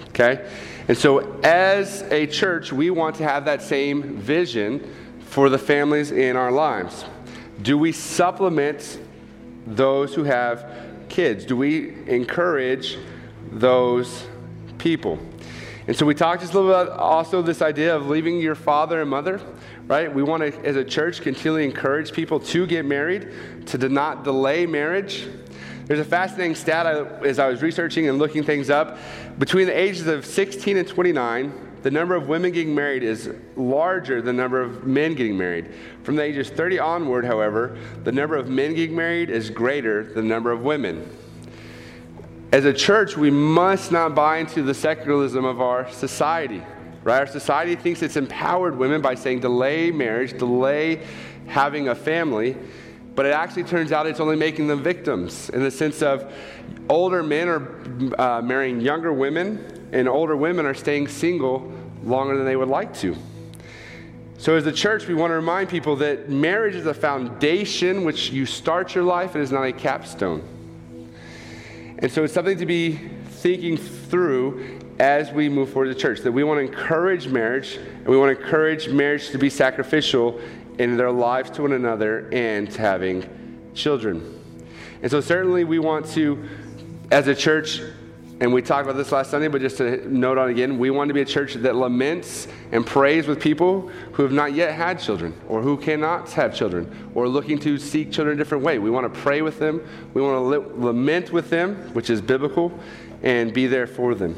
Okay? 0.09 0.49
And 0.87 0.97
so 0.97 1.39
as 1.41 2.01
a 2.03 2.27
church, 2.27 2.71
we 2.71 2.89
want 2.89 3.15
to 3.17 3.23
have 3.23 3.45
that 3.45 3.61
same 3.61 4.17
vision 4.17 4.93
for 5.27 5.49
the 5.49 5.57
families 5.57 6.11
in 6.11 6.35
our 6.35 6.51
lives? 6.51 7.05
Do 7.61 7.77
we 7.77 7.91
supplement 7.91 8.99
those 9.65 10.15
who 10.15 10.23
have 10.23 10.71
kids? 11.09 11.45
Do 11.45 11.55
we 11.55 11.93
encourage 12.07 12.97
those 13.51 14.27
people? 14.77 15.19
And 15.87 15.95
so 15.95 16.05
we 16.05 16.15
talked 16.15 16.41
just 16.41 16.53
a 16.53 16.59
little 16.59 16.71
about 16.71 16.97
also 16.97 17.41
this 17.41 17.61
idea 17.61 17.95
of 17.95 18.07
leaving 18.07 18.39
your 18.39 18.55
father 18.55 19.01
and 19.01 19.09
mother, 19.09 19.39
right? 19.87 20.13
We 20.13 20.21
want 20.21 20.43
to, 20.43 20.65
as 20.65 20.75
a 20.75 20.83
church, 20.83 21.21
continually 21.21 21.63
encourage 21.63 22.11
people 22.11 22.39
to 22.41 22.67
get 22.67 22.85
married, 22.85 23.31
to 23.67 23.89
not 23.89 24.23
delay 24.23 24.65
marriage. 24.65 25.27
There's 25.85 25.99
a 25.99 26.05
fascinating 26.05 26.55
stat 26.55 26.85
I, 26.85 27.03
as 27.25 27.39
I 27.39 27.47
was 27.47 27.61
researching 27.61 28.09
and 28.09 28.17
looking 28.19 28.43
things 28.43 28.69
up. 28.69 28.97
Between 29.39 29.65
the 29.67 29.77
ages 29.77 30.07
of 30.07 30.25
16 30.25 30.75
and 30.75 30.87
29, 30.87 31.66
the 31.87 31.91
number 31.91 32.15
of 32.15 32.27
women 32.27 32.51
getting 32.51 32.75
married 32.75 33.01
is 33.01 33.33
larger 33.55 34.21
than 34.21 34.35
the 34.35 34.41
number 34.41 34.61
of 34.61 34.85
men 34.85 35.13
getting 35.13 35.37
married. 35.37 35.73
From 36.03 36.17
the 36.17 36.21
ages 36.21 36.49
30 36.49 36.79
onward, 36.79 37.23
however, 37.23 37.77
the 38.03 38.11
number 38.11 38.35
of 38.35 38.49
men 38.49 38.75
getting 38.75 38.93
married 38.93 39.29
is 39.29 39.49
greater 39.49 40.03
than 40.03 40.27
the 40.27 40.35
number 40.35 40.51
of 40.51 40.63
women. 40.63 41.09
As 42.51 42.65
a 42.65 42.73
church, 42.73 43.15
we 43.15 43.31
must 43.31 43.93
not 43.93 44.15
buy 44.15 44.39
into 44.39 44.63
the 44.63 44.73
secularism 44.73 45.45
of 45.45 45.61
our 45.61 45.89
society. 45.89 46.61
Right? 47.05 47.19
Our 47.19 47.27
society 47.27 47.77
thinks 47.77 48.01
it's 48.01 48.17
empowered 48.17 48.77
women 48.77 49.01
by 49.01 49.15
saying 49.15 49.39
delay 49.39 49.89
marriage, 49.89 50.37
delay 50.37 51.07
having 51.47 51.87
a 51.87 51.95
family, 51.95 52.57
but 53.17 53.25
it 53.25 53.33
actually 53.33 53.63
turns 53.63 53.91
out 53.91 54.05
it's 54.05 54.19
only 54.19 54.35
making 54.35 54.67
them 54.67 54.83
victims 54.83 55.49
in 55.49 55.63
the 55.63 55.71
sense 55.71 56.03
of 56.03 56.31
older 56.87 57.23
men 57.23 57.47
are 57.49 58.21
uh, 58.21 58.41
marrying 58.43 58.79
younger 58.79 59.11
women 59.11 59.89
and 59.91 60.07
older 60.07 60.37
women 60.37 60.67
are 60.67 60.75
staying 60.75 61.07
single 61.07 61.73
longer 62.03 62.37
than 62.37 62.45
they 62.45 62.55
would 62.55 62.67
like 62.67 62.93
to. 62.93 63.15
So, 64.37 64.55
as 64.55 64.67
a 64.67 64.71
church, 64.71 65.07
we 65.07 65.15
want 65.15 65.31
to 65.31 65.35
remind 65.35 65.67
people 65.67 65.95
that 65.95 66.29
marriage 66.29 66.75
is 66.75 66.85
a 66.85 66.93
foundation 66.93 68.03
which 68.03 68.29
you 68.29 68.45
start 68.45 68.93
your 68.93 69.03
life, 69.03 69.35
it 69.35 69.41
is 69.41 69.51
not 69.51 69.63
a 69.63 69.71
capstone. 69.73 70.43
And 71.97 72.11
so, 72.11 72.23
it's 72.23 72.33
something 72.33 72.59
to 72.59 72.67
be 72.67 72.99
thinking 73.29 73.77
through 73.77 74.79
as 74.99 75.31
we 75.31 75.49
move 75.49 75.71
forward 75.71 75.87
to 75.91 75.95
church 75.95 76.21
that 76.21 76.31
we 76.31 76.43
want 76.43 76.59
to 76.59 76.71
encourage 76.71 77.27
marriage 77.27 77.77
and 77.77 78.05
we 78.05 78.15
want 78.15 78.35
to 78.35 78.43
encourage 78.43 78.89
marriage 78.89 79.29
to 79.29 79.39
be 79.39 79.49
sacrificial 79.49 80.39
in 80.79 80.97
their 80.97 81.11
lives 81.11 81.49
to 81.51 81.63
one 81.63 81.73
another 81.73 82.29
and 82.31 82.73
having 82.73 83.71
children. 83.73 84.33
And 85.01 85.11
so, 85.11 85.21
certainly, 85.21 85.63
we 85.63 85.79
want 85.79 86.07
to, 86.09 86.47
as 87.11 87.27
a 87.27 87.35
church, 87.35 87.81
and 88.39 88.53
we 88.53 88.61
talked 88.61 88.83
about 88.83 88.97
this 88.97 89.11
last 89.11 89.31
Sunday, 89.31 89.47
but 89.47 89.61
just 89.61 89.77
to 89.77 90.07
note 90.07 90.37
on 90.37 90.49
again, 90.49 90.77
we 90.77 90.91
want 90.91 91.07
to 91.07 91.13
be 91.13 91.21
a 91.21 91.25
church 91.25 91.55
that 91.55 91.75
laments 91.75 92.47
and 92.71 92.85
prays 92.85 93.27
with 93.27 93.39
people 93.39 93.87
who 94.13 94.21
have 94.21 94.31
not 94.31 94.53
yet 94.53 94.75
had 94.75 94.99
children 94.99 95.33
or 95.47 95.61
who 95.61 95.75
cannot 95.75 96.31
have 96.33 96.55
children 96.55 97.09
or 97.15 97.27
looking 97.27 97.57
to 97.59 97.79
seek 97.79 98.11
children 98.11 98.35
a 98.35 98.37
different 98.37 98.63
way. 98.63 98.77
We 98.77 98.91
want 98.91 99.11
to 99.11 99.19
pray 99.21 99.41
with 99.41 99.57
them, 99.57 99.81
we 100.13 100.21
want 100.21 100.35
to 100.35 100.79
lament 100.79 101.31
with 101.31 101.49
them, 101.49 101.75
which 101.93 102.11
is 102.11 102.21
biblical, 102.21 102.71
and 103.23 103.51
be 103.51 103.65
there 103.65 103.87
for 103.87 104.13
them. 104.13 104.35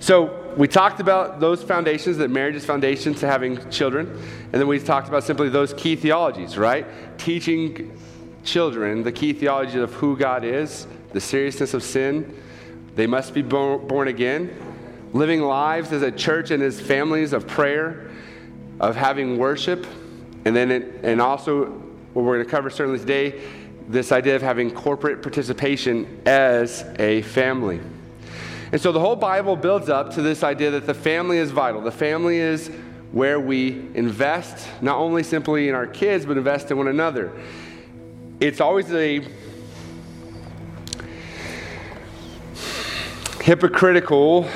So, 0.00 0.43
we 0.56 0.68
talked 0.68 1.00
about 1.00 1.40
those 1.40 1.62
foundations, 1.62 2.16
that 2.18 2.30
marriage 2.30 2.54
is 2.54 2.64
foundation 2.64 3.14
to 3.14 3.26
having 3.26 3.70
children. 3.70 4.08
And 4.52 4.60
then 4.60 4.66
we 4.66 4.78
talked 4.78 5.08
about 5.08 5.24
simply 5.24 5.48
those 5.48 5.74
key 5.74 5.96
theologies, 5.96 6.56
right? 6.56 6.86
Teaching 7.18 7.98
children 8.44 9.02
the 9.02 9.12
key 9.12 9.32
theology 9.32 9.78
of 9.78 9.92
who 9.94 10.16
God 10.16 10.44
is, 10.44 10.86
the 11.12 11.20
seriousness 11.20 11.74
of 11.74 11.82
sin. 11.82 12.40
They 12.94 13.06
must 13.06 13.34
be 13.34 13.42
born, 13.42 14.08
again. 14.08 14.54
Living 15.12 15.42
lives 15.42 15.92
as 15.92 16.02
a 16.02 16.12
church 16.12 16.50
and 16.50 16.62
as 16.62 16.80
families 16.80 17.32
of 17.32 17.46
prayer, 17.46 18.10
of 18.80 18.96
having 18.96 19.38
worship. 19.38 19.86
And 20.44 20.54
then, 20.54 20.70
it, 20.70 21.00
and 21.02 21.20
also, 21.20 21.66
what 22.12 22.24
we're 22.24 22.36
going 22.36 22.44
to 22.44 22.50
cover 22.50 22.70
certainly 22.70 22.98
today, 22.98 23.42
this 23.88 24.12
idea 24.12 24.36
of 24.36 24.42
having 24.42 24.70
corporate 24.70 25.22
participation 25.22 26.22
as 26.26 26.84
a 26.98 27.22
family. 27.22 27.80
And 28.74 28.80
so 28.80 28.90
the 28.90 28.98
whole 28.98 29.14
Bible 29.14 29.54
builds 29.54 29.88
up 29.88 30.10
to 30.14 30.20
this 30.20 30.42
idea 30.42 30.72
that 30.72 30.84
the 30.84 30.94
family 30.94 31.38
is 31.38 31.52
vital. 31.52 31.80
The 31.80 31.92
family 31.92 32.38
is 32.38 32.72
where 33.12 33.38
we 33.38 33.88
invest, 33.94 34.66
not 34.82 34.96
only 34.98 35.22
simply 35.22 35.68
in 35.68 35.76
our 35.76 35.86
kids, 35.86 36.26
but 36.26 36.36
invest 36.36 36.72
in 36.72 36.76
one 36.76 36.88
another. 36.88 37.30
It's 38.40 38.60
always 38.60 38.92
a 38.92 39.24
hypocritical 43.40 44.50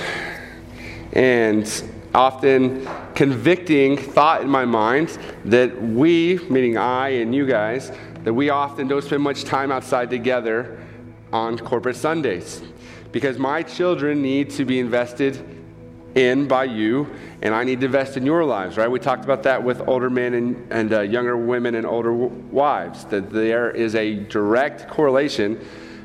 and 1.13 1.85
often 2.13 2.89
convicting 3.15 3.97
thought 3.97 4.43
in 4.43 4.49
my 4.49 4.65
mind 4.65 5.17
that 5.45 5.81
we, 5.81 6.41
meaning 6.51 6.77
I 6.77 7.11
and 7.11 7.33
you 7.33 7.47
guys, 7.47 7.93
that 8.25 8.35
we 8.35 8.51
often 8.51 8.89
don't 8.89 9.05
spend 9.05 9.23
much 9.23 9.45
time 9.45 9.71
outside 9.71 10.11
together 10.11 10.85
on 11.33 11.57
corporate 11.57 11.95
Sundays 11.95 12.65
because 13.13 13.39
my 13.39 13.63
children 13.63 14.23
need 14.23 14.51
to 14.51 14.65
be 14.65 14.79
invested 14.79 15.43
in 16.15 16.49
by 16.49 16.65
you, 16.65 17.09
and 17.43 17.55
I 17.55 17.65
need 17.65 17.81
to 17.81 17.87
invest 17.87 18.17
in 18.17 18.27
your 18.27 18.45
lives, 18.45 18.77
right? 18.77 18.91
We 18.91 18.99
talked 18.99 19.25
about 19.25 19.43
that 19.45 19.63
with 19.63 19.87
older 19.87 20.11
men 20.11 20.35
and, 20.35 20.73
and 20.73 20.93
uh, 20.93 21.01
younger 21.03 21.37
women 21.37 21.75
and 21.75 21.87
older 21.87 22.11
w- 22.11 22.31
wives, 22.51 23.05
that 23.07 23.31
there 23.31 23.71
is 23.71 23.95
a 23.95 24.15
direct 24.15 24.89
correlation 24.89 25.65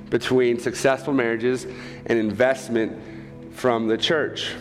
between 0.09 0.59
successful 0.59 1.13
marriages 1.13 1.65
and 2.05 2.19
investment 2.19 2.99
from 3.51 3.87
the 3.87 3.97
church. 3.97 4.53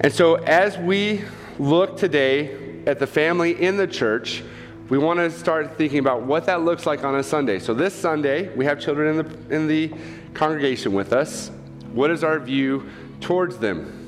And 0.00 0.12
so, 0.12 0.36
as 0.36 0.76
we 0.78 1.24
look 1.58 1.96
today 1.96 2.82
at 2.86 2.98
the 2.98 3.06
family 3.06 3.60
in 3.60 3.76
the 3.76 3.86
church, 3.86 4.42
we 4.88 4.98
want 4.98 5.18
to 5.18 5.30
start 5.30 5.76
thinking 5.76 5.98
about 5.98 6.22
what 6.22 6.46
that 6.46 6.62
looks 6.62 6.86
like 6.86 7.04
on 7.04 7.16
a 7.16 7.22
Sunday. 7.22 7.58
So, 7.58 7.72
this 7.72 7.94
Sunday, 7.94 8.54
we 8.54 8.64
have 8.66 8.80
children 8.80 9.18
in 9.18 9.26
the, 9.48 9.54
in 9.54 9.66
the 9.66 9.92
congregation 10.34 10.92
with 10.92 11.12
us, 11.12 11.50
what 11.92 12.10
is 12.10 12.24
our 12.24 12.38
view 12.38 12.90
towards 13.20 13.56
them? 13.58 14.00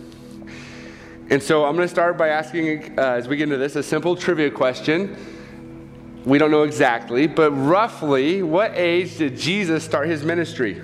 And 1.28 1.42
so 1.42 1.64
I'm 1.64 1.74
going 1.74 1.88
to 1.88 1.92
start 1.92 2.16
by 2.16 2.28
asking, 2.28 2.98
uh, 2.98 3.02
as 3.02 3.26
we 3.26 3.36
get 3.36 3.44
into 3.44 3.56
this, 3.56 3.74
a 3.74 3.82
simple 3.82 4.14
trivia 4.14 4.50
question. 4.50 5.16
We 6.24 6.38
don't 6.38 6.50
know 6.50 6.62
exactly, 6.62 7.26
but 7.26 7.50
roughly, 7.52 8.42
what 8.42 8.72
age 8.74 9.16
did 9.18 9.36
Jesus 9.36 9.84
start 9.84 10.08
his 10.08 10.24
ministry? 10.24 10.82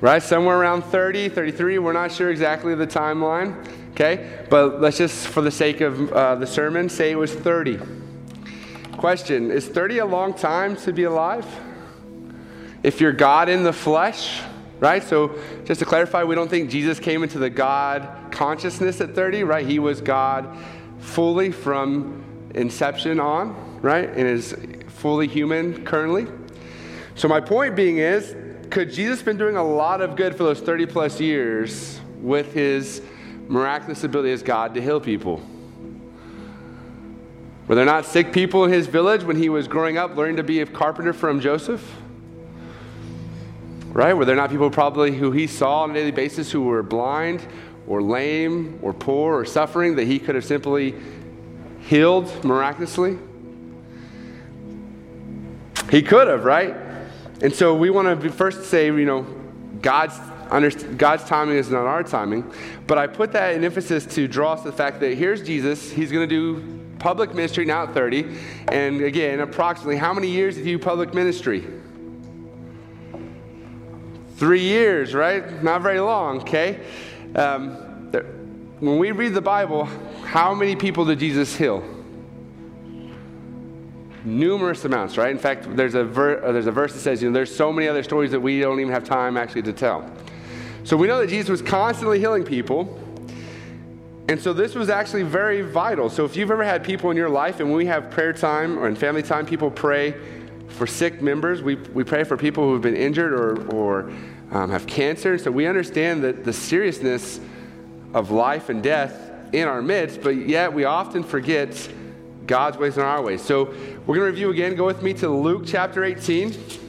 Right, 0.00 0.22
somewhere 0.22 0.58
around 0.58 0.82
30, 0.82 1.28
33. 1.28 1.78
We're 1.78 1.92
not 1.92 2.10
sure 2.10 2.30
exactly 2.30 2.74
the 2.74 2.86
timeline, 2.86 3.66
okay? 3.92 4.46
But 4.50 4.80
let's 4.80 4.98
just, 4.98 5.28
for 5.28 5.40
the 5.40 5.50
sake 5.50 5.80
of 5.80 6.12
uh, 6.12 6.34
the 6.36 6.46
sermon, 6.46 6.88
say 6.88 7.10
it 7.10 7.16
was 7.16 7.32
30. 7.34 7.78
Question 8.96 9.50
Is 9.50 9.66
30 9.66 9.98
a 9.98 10.06
long 10.06 10.34
time 10.34 10.76
to 10.76 10.92
be 10.92 11.04
alive? 11.04 11.46
If 12.82 13.00
you're 13.00 13.12
God 13.12 13.48
in 13.48 13.62
the 13.62 13.72
flesh, 13.72 14.42
right? 14.80 15.02
So, 15.02 15.38
just 15.64 15.78
to 15.78 15.86
clarify, 15.86 16.24
we 16.24 16.34
don't 16.34 16.48
think 16.48 16.70
Jesus 16.70 16.98
came 16.98 17.22
into 17.22 17.38
the 17.38 17.50
God 17.50 18.32
consciousness 18.32 19.00
at 19.00 19.14
30, 19.14 19.44
right? 19.44 19.66
He 19.66 19.78
was 19.78 20.00
God 20.00 20.56
fully 20.98 21.52
from 21.52 22.24
inception 22.54 23.20
on, 23.20 23.80
right? 23.80 24.08
And 24.08 24.26
is 24.26 24.56
fully 24.88 25.28
human 25.28 25.84
currently. 25.84 26.26
So, 27.14 27.28
my 27.28 27.40
point 27.40 27.76
being 27.76 27.98
is, 27.98 28.34
could 28.70 28.92
Jesus 28.92 29.22
been 29.22 29.36
doing 29.36 29.56
a 29.56 29.64
lot 29.64 30.00
of 30.00 30.16
good 30.16 30.34
for 30.34 30.44
those 30.44 30.60
30 30.60 30.86
plus 30.86 31.20
years 31.20 32.00
with 32.20 32.52
his 32.52 33.02
miraculous 33.52 34.02
ability 34.02 34.32
as 34.32 34.42
God 34.42 34.74
to 34.74 34.82
heal 34.82 34.98
people? 34.98 35.42
Were 37.68 37.74
there 37.74 37.84
not 37.84 38.06
sick 38.06 38.32
people 38.32 38.64
in 38.64 38.72
his 38.72 38.86
village 38.86 39.22
when 39.22 39.36
he 39.36 39.48
was 39.48 39.68
growing 39.68 39.98
up, 39.98 40.16
learning 40.16 40.36
to 40.36 40.42
be 40.42 40.60
a 40.60 40.66
carpenter 40.66 41.12
from 41.12 41.40
Joseph? 41.40 41.86
Right? 43.88 44.14
Were 44.14 44.24
there 44.24 44.36
not 44.36 44.50
people 44.50 44.70
probably 44.70 45.12
who 45.12 45.30
he 45.32 45.46
saw 45.46 45.82
on 45.82 45.90
a 45.90 45.94
daily 45.94 46.10
basis 46.10 46.50
who 46.50 46.62
were 46.62 46.82
blind 46.82 47.46
or 47.86 48.02
lame 48.02 48.78
or 48.80 48.94
poor 48.94 49.38
or 49.38 49.44
suffering 49.44 49.96
that 49.96 50.06
he 50.06 50.18
could 50.18 50.34
have 50.34 50.46
simply 50.46 50.94
healed 51.80 52.44
miraculously? 52.44 53.18
He 55.90 56.00
could 56.00 56.26
have, 56.26 56.44
right? 56.44 56.74
And 57.42 57.54
so 57.54 57.74
we 57.74 57.90
want 57.90 58.22
to 58.22 58.30
first 58.30 58.64
say, 58.64 58.86
you 58.86 59.04
know, 59.04 59.26
God's, 59.82 60.18
God's 60.60 61.24
timing 61.24 61.56
is 61.56 61.70
not 61.70 61.86
our 61.86 62.02
timing. 62.02 62.50
But 62.86 62.98
I 62.98 63.06
put 63.06 63.32
that 63.32 63.54
in 63.54 63.64
emphasis 63.64 64.04
to 64.14 64.28
draw 64.28 64.52
us 64.52 64.62
to 64.62 64.70
the 64.70 64.76
fact 64.76 65.00
that 65.00 65.14
here's 65.14 65.42
Jesus. 65.42 65.90
He's 65.90 66.12
going 66.12 66.28
to 66.28 66.34
do 66.34 66.78
public 66.98 67.34
ministry 67.34 67.64
now 67.64 67.84
at 67.84 67.94
30. 67.94 68.36
And 68.68 69.00
again, 69.00 69.40
approximately 69.40 69.96
how 69.96 70.12
many 70.12 70.28
years 70.28 70.56
did 70.56 70.66
you 70.66 70.78
do 70.78 70.84
public 70.84 71.14
ministry? 71.14 71.66
Three 74.36 74.62
years, 74.62 75.14
right? 75.14 75.62
Not 75.62 75.82
very 75.82 76.00
long, 76.00 76.40
okay? 76.42 76.80
Um, 77.34 78.10
there, 78.10 78.24
when 78.80 78.98
we 78.98 79.12
read 79.12 79.34
the 79.34 79.40
Bible, 79.40 79.86
how 80.24 80.54
many 80.54 80.76
people 80.76 81.04
did 81.04 81.18
Jesus 81.18 81.56
heal? 81.56 81.82
Numerous 84.24 84.84
amounts, 84.84 85.16
right? 85.16 85.30
In 85.30 85.38
fact, 85.38 85.76
there's 85.76 85.94
a, 85.94 86.04
ver- 86.04 86.44
uh, 86.44 86.52
there's 86.52 86.66
a 86.66 86.72
verse 86.72 86.92
that 86.92 87.00
says, 87.00 87.22
you 87.22 87.30
know, 87.30 87.34
there's 87.34 87.54
so 87.54 87.72
many 87.72 87.88
other 87.88 88.02
stories 88.02 88.30
that 88.32 88.40
we 88.40 88.60
don't 88.60 88.78
even 88.80 88.92
have 88.92 89.04
time 89.04 89.36
actually 89.36 89.62
to 89.62 89.72
tell. 89.72 90.08
So 90.84 90.96
we 90.96 91.06
know 91.06 91.18
that 91.20 91.28
Jesus 91.28 91.48
was 91.48 91.62
constantly 91.62 92.18
healing 92.18 92.44
people. 92.44 92.98
And 94.28 94.40
so 94.40 94.52
this 94.52 94.74
was 94.74 94.88
actually 94.88 95.22
very 95.22 95.62
vital. 95.62 96.08
So 96.10 96.24
if 96.24 96.36
you've 96.36 96.50
ever 96.50 96.64
had 96.64 96.84
people 96.84 97.10
in 97.10 97.16
your 97.16 97.28
life, 97.28 97.60
and 97.60 97.72
we 97.72 97.86
have 97.86 98.10
prayer 98.10 98.32
time 98.32 98.78
or 98.78 98.88
in 98.88 98.96
family 98.96 99.22
time, 99.22 99.46
people 99.46 99.70
pray 99.70 100.14
for 100.68 100.86
sick 100.86 101.20
members. 101.20 101.62
We, 101.62 101.76
we 101.76 102.04
pray 102.04 102.24
for 102.24 102.36
people 102.36 102.64
who 102.64 102.72
have 102.72 102.82
been 102.82 102.96
injured 102.96 103.32
or, 103.32 103.66
or 103.74 104.12
um, 104.50 104.70
have 104.70 104.86
cancer. 104.86 105.38
So 105.38 105.50
we 105.50 105.66
understand 105.66 106.24
that 106.24 106.44
the 106.44 106.52
seriousness 106.52 107.40
of 108.14 108.30
life 108.30 108.68
and 108.68 108.82
death 108.82 109.30
in 109.52 109.68
our 109.68 109.82
midst, 109.82 110.22
but 110.22 110.30
yet 110.30 110.72
we 110.72 110.84
often 110.84 111.22
forget 111.22 111.88
God's 112.46 112.76
ways 112.76 112.96
and 112.96 113.04
our 113.04 113.22
ways. 113.22 113.42
So 113.42 113.66
we're 114.06 114.16
going 114.16 114.20
to 114.20 114.32
review 114.32 114.50
again. 114.50 114.74
Go 114.74 114.86
with 114.86 115.02
me 115.02 115.14
to 115.14 115.28
Luke 115.28 115.64
chapter 115.66 116.04
18. 116.04 116.81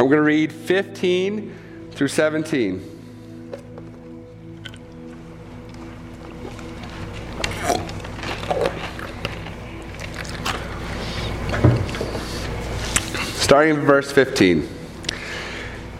I'm 0.00 0.06
going 0.06 0.18
to 0.18 0.22
read 0.22 0.52
15 0.52 1.90
through 1.90 2.06
17. 2.06 2.98
Starting 13.34 13.74
in 13.74 13.80
verse 13.80 14.12
15. 14.12 14.68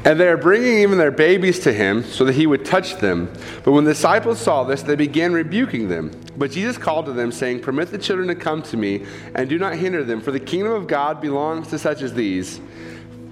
And 0.05 0.21
they 0.21 0.29
are 0.29 0.37
bringing 0.37 0.79
even 0.79 0.97
their 0.97 1.11
babies 1.11 1.59
to 1.61 1.73
him 1.73 2.05
so 2.05 2.25
that 2.25 2.35
he 2.35 2.47
would 2.47 2.65
touch 2.65 2.99
them. 2.99 3.33
But 3.65 3.73
when 3.73 3.83
the 3.83 3.95
disciples 3.95 4.39
saw 4.39 4.63
this, 4.63 4.83
they 4.83 4.95
began 4.95 5.33
rebuking 5.33 5.89
them. 5.89 6.13
But 6.37 6.53
Jesus 6.53 6.79
called 6.79 7.07
to 7.07 7.13
them, 7.13 7.33
saying, 7.33 7.63
Permit 7.63 7.91
the 7.91 7.99
children 7.99 8.29
to 8.29 8.37
come 8.37 8.63
to 8.63 8.77
me, 8.77 9.05
and 9.35 9.49
do 9.49 9.59
not 9.59 9.75
hinder 9.75 10.05
them, 10.05 10.21
for 10.21 10.31
the 10.31 10.39
kingdom 10.39 10.73
of 10.73 10.87
God 10.87 11.21
belongs 11.21 11.67
to 11.69 11.81
such 11.81 12.01
as 12.01 12.15
these. 12.15 12.61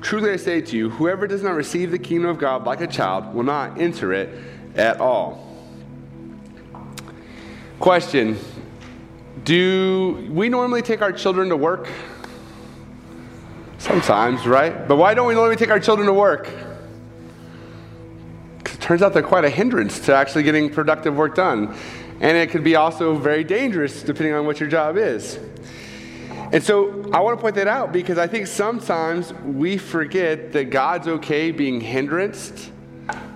Truly 0.00 0.30
I 0.30 0.36
say 0.36 0.60
to 0.60 0.76
you, 0.76 0.90
whoever 0.90 1.26
does 1.26 1.42
not 1.42 1.52
receive 1.54 1.90
the 1.90 1.98
kingdom 1.98 2.30
of 2.30 2.38
God 2.38 2.64
like 2.64 2.80
a 2.80 2.86
child 2.86 3.34
will 3.34 3.42
not 3.42 3.80
enter 3.80 4.12
it 4.12 4.28
at 4.76 5.00
all. 5.00 5.42
Question 7.80 8.38
Do 9.44 10.28
we 10.30 10.48
normally 10.48 10.82
take 10.82 11.02
our 11.02 11.12
children 11.12 11.48
to 11.48 11.56
work? 11.56 11.88
Sometimes, 13.78 14.46
right? 14.46 14.88
But 14.88 14.96
why 14.96 15.14
don't 15.14 15.26
we 15.26 15.34
normally 15.34 15.56
take 15.56 15.70
our 15.70 15.80
children 15.80 16.06
to 16.06 16.12
work? 16.12 16.50
Because 18.58 18.74
it 18.76 18.80
turns 18.80 19.02
out 19.02 19.12
they're 19.12 19.22
quite 19.22 19.44
a 19.44 19.50
hindrance 19.50 20.00
to 20.00 20.14
actually 20.14 20.42
getting 20.42 20.70
productive 20.70 21.16
work 21.16 21.34
done. 21.34 21.76
And 22.20 22.36
it 22.36 22.50
could 22.50 22.64
be 22.64 22.76
also 22.76 23.14
very 23.14 23.44
dangerous 23.44 24.02
depending 24.02 24.34
on 24.34 24.46
what 24.46 24.58
your 24.58 24.68
job 24.68 24.96
is. 24.96 25.38
And 26.52 26.62
so 26.62 27.10
I 27.12 27.20
want 27.20 27.38
to 27.38 27.40
point 27.40 27.54
that 27.56 27.66
out 27.66 27.92
because 27.92 28.18
I 28.18 28.26
think 28.26 28.46
sometimes 28.46 29.32
we 29.32 29.78
forget 29.78 30.52
that 30.52 30.70
God's 30.70 31.08
okay 31.08 31.50
being 31.50 31.80
hindered 31.80 32.36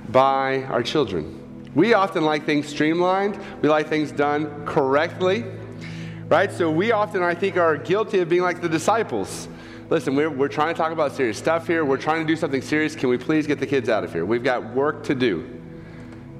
by 0.08 0.62
our 0.64 0.82
children. 0.82 1.36
We 1.74 1.94
often 1.94 2.24
like 2.24 2.46
things 2.46 2.66
streamlined, 2.66 3.38
we 3.62 3.68
like 3.68 3.88
things 3.88 4.10
done 4.10 4.66
correctly, 4.66 5.44
right? 6.28 6.52
So 6.52 6.70
we 6.70 6.92
often, 6.92 7.22
I 7.22 7.34
think, 7.34 7.56
are 7.56 7.76
guilty 7.76 8.18
of 8.20 8.28
being 8.28 8.42
like 8.42 8.60
the 8.60 8.68
disciples 8.68 9.48
listen, 9.90 10.14
we're, 10.14 10.30
we're 10.30 10.48
trying 10.48 10.72
to 10.72 10.78
talk 10.78 10.92
about 10.92 11.12
serious 11.12 11.36
stuff 11.36 11.66
here. 11.66 11.84
We're 11.84 11.98
trying 11.98 12.24
to 12.24 12.26
do 12.26 12.36
something 12.36 12.62
serious. 12.62 12.94
Can 12.94 13.08
we 13.08 13.18
please 13.18 13.46
get 13.46 13.58
the 13.58 13.66
kids 13.66 13.88
out 13.88 14.04
of 14.04 14.12
here? 14.12 14.24
We've 14.24 14.44
got 14.44 14.72
work 14.72 15.02
to 15.04 15.14
do. 15.14 15.60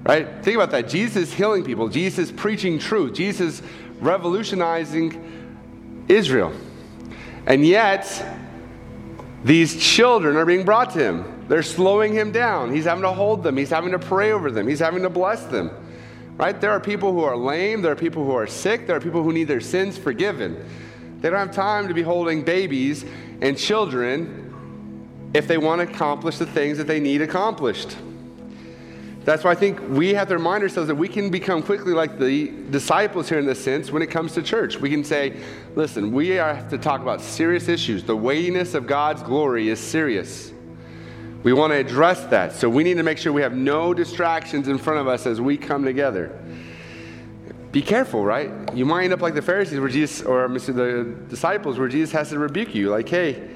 Right? 0.04 0.26
Think 0.42 0.56
about 0.56 0.70
that. 0.70 0.88
Jesus 0.88 1.32
healing 1.32 1.64
people, 1.64 1.88
Jesus 1.88 2.32
preaching 2.32 2.78
truth, 2.78 3.12
Jesus 3.12 3.60
revolutionizing 4.00 5.39
Israel. 6.08 6.52
And 7.46 7.66
yet, 7.66 8.24
these 9.44 9.80
children 9.82 10.36
are 10.36 10.44
being 10.44 10.64
brought 10.64 10.90
to 10.92 10.98
him. 10.98 11.46
They're 11.48 11.62
slowing 11.62 12.12
him 12.12 12.30
down. 12.30 12.72
He's 12.72 12.84
having 12.84 13.02
to 13.02 13.12
hold 13.12 13.42
them, 13.42 13.56
he's 13.56 13.70
having 13.70 13.92
to 13.92 13.98
pray 13.98 14.32
over 14.32 14.50
them, 14.50 14.68
he's 14.68 14.78
having 14.78 15.02
to 15.02 15.10
bless 15.10 15.44
them. 15.46 15.70
Right? 16.36 16.58
There 16.58 16.70
are 16.70 16.80
people 16.80 17.12
who 17.12 17.22
are 17.24 17.36
lame, 17.36 17.82
there 17.82 17.92
are 17.92 17.96
people 17.96 18.24
who 18.24 18.32
are 18.32 18.46
sick, 18.46 18.86
there 18.86 18.96
are 18.96 19.00
people 19.00 19.22
who 19.22 19.32
need 19.32 19.44
their 19.44 19.60
sins 19.60 19.98
forgiven. 19.98 20.64
They 21.20 21.28
don't 21.28 21.38
have 21.38 21.54
time 21.54 21.88
to 21.88 21.94
be 21.94 22.02
holding 22.02 22.42
babies 22.42 23.04
and 23.42 23.58
children 23.58 25.30
if 25.34 25.46
they 25.46 25.58
want 25.58 25.80
to 25.80 25.92
accomplish 25.92 26.38
the 26.38 26.46
things 26.46 26.78
that 26.78 26.86
they 26.86 27.00
need 27.00 27.20
accomplished. 27.20 27.96
That's 29.24 29.44
why 29.44 29.50
I 29.50 29.54
think 29.54 29.80
we 29.88 30.14
have 30.14 30.28
to 30.28 30.34
remind 30.34 30.62
ourselves 30.62 30.88
that 30.88 30.94
we 30.94 31.06
can 31.06 31.28
become 31.30 31.62
quickly 31.62 31.92
like 31.92 32.18
the 32.18 32.48
disciples 32.70 33.28
here 33.28 33.38
in 33.38 33.44
this 33.44 33.62
sense 33.62 33.90
when 33.90 34.02
it 34.02 34.06
comes 34.06 34.32
to 34.34 34.42
church. 34.42 34.78
We 34.78 34.88
can 34.88 35.04
say, 35.04 35.38
listen, 35.74 36.10
we 36.10 36.30
have 36.30 36.70
to 36.70 36.78
talk 36.78 37.02
about 37.02 37.20
serious 37.20 37.68
issues. 37.68 38.02
The 38.02 38.16
weightiness 38.16 38.74
of 38.74 38.86
God's 38.86 39.22
glory 39.22 39.68
is 39.68 39.78
serious. 39.78 40.52
We 41.42 41.52
want 41.52 41.72
to 41.72 41.76
address 41.76 42.24
that. 42.26 42.52
So 42.52 42.68
we 42.68 42.82
need 42.82 42.96
to 42.96 43.02
make 43.02 43.18
sure 43.18 43.32
we 43.32 43.42
have 43.42 43.54
no 43.54 43.92
distractions 43.92 44.68
in 44.68 44.78
front 44.78 45.00
of 45.00 45.08
us 45.08 45.26
as 45.26 45.40
we 45.40 45.58
come 45.58 45.84
together. 45.84 46.38
Be 47.72 47.82
careful, 47.82 48.24
right? 48.24 48.50
You 48.74 48.84
might 48.84 49.04
end 49.04 49.12
up 49.12 49.20
like 49.20 49.34
the 49.34 49.42
Pharisees 49.42 49.78
where 49.78 49.88
Jesus, 49.88 50.26
or 50.26 50.48
the 50.48 51.14
disciples 51.28 51.78
where 51.78 51.88
Jesus 51.88 52.10
has 52.12 52.30
to 52.30 52.38
rebuke 52.38 52.74
you. 52.74 52.90
Like, 52.90 53.08
hey, 53.08 53.48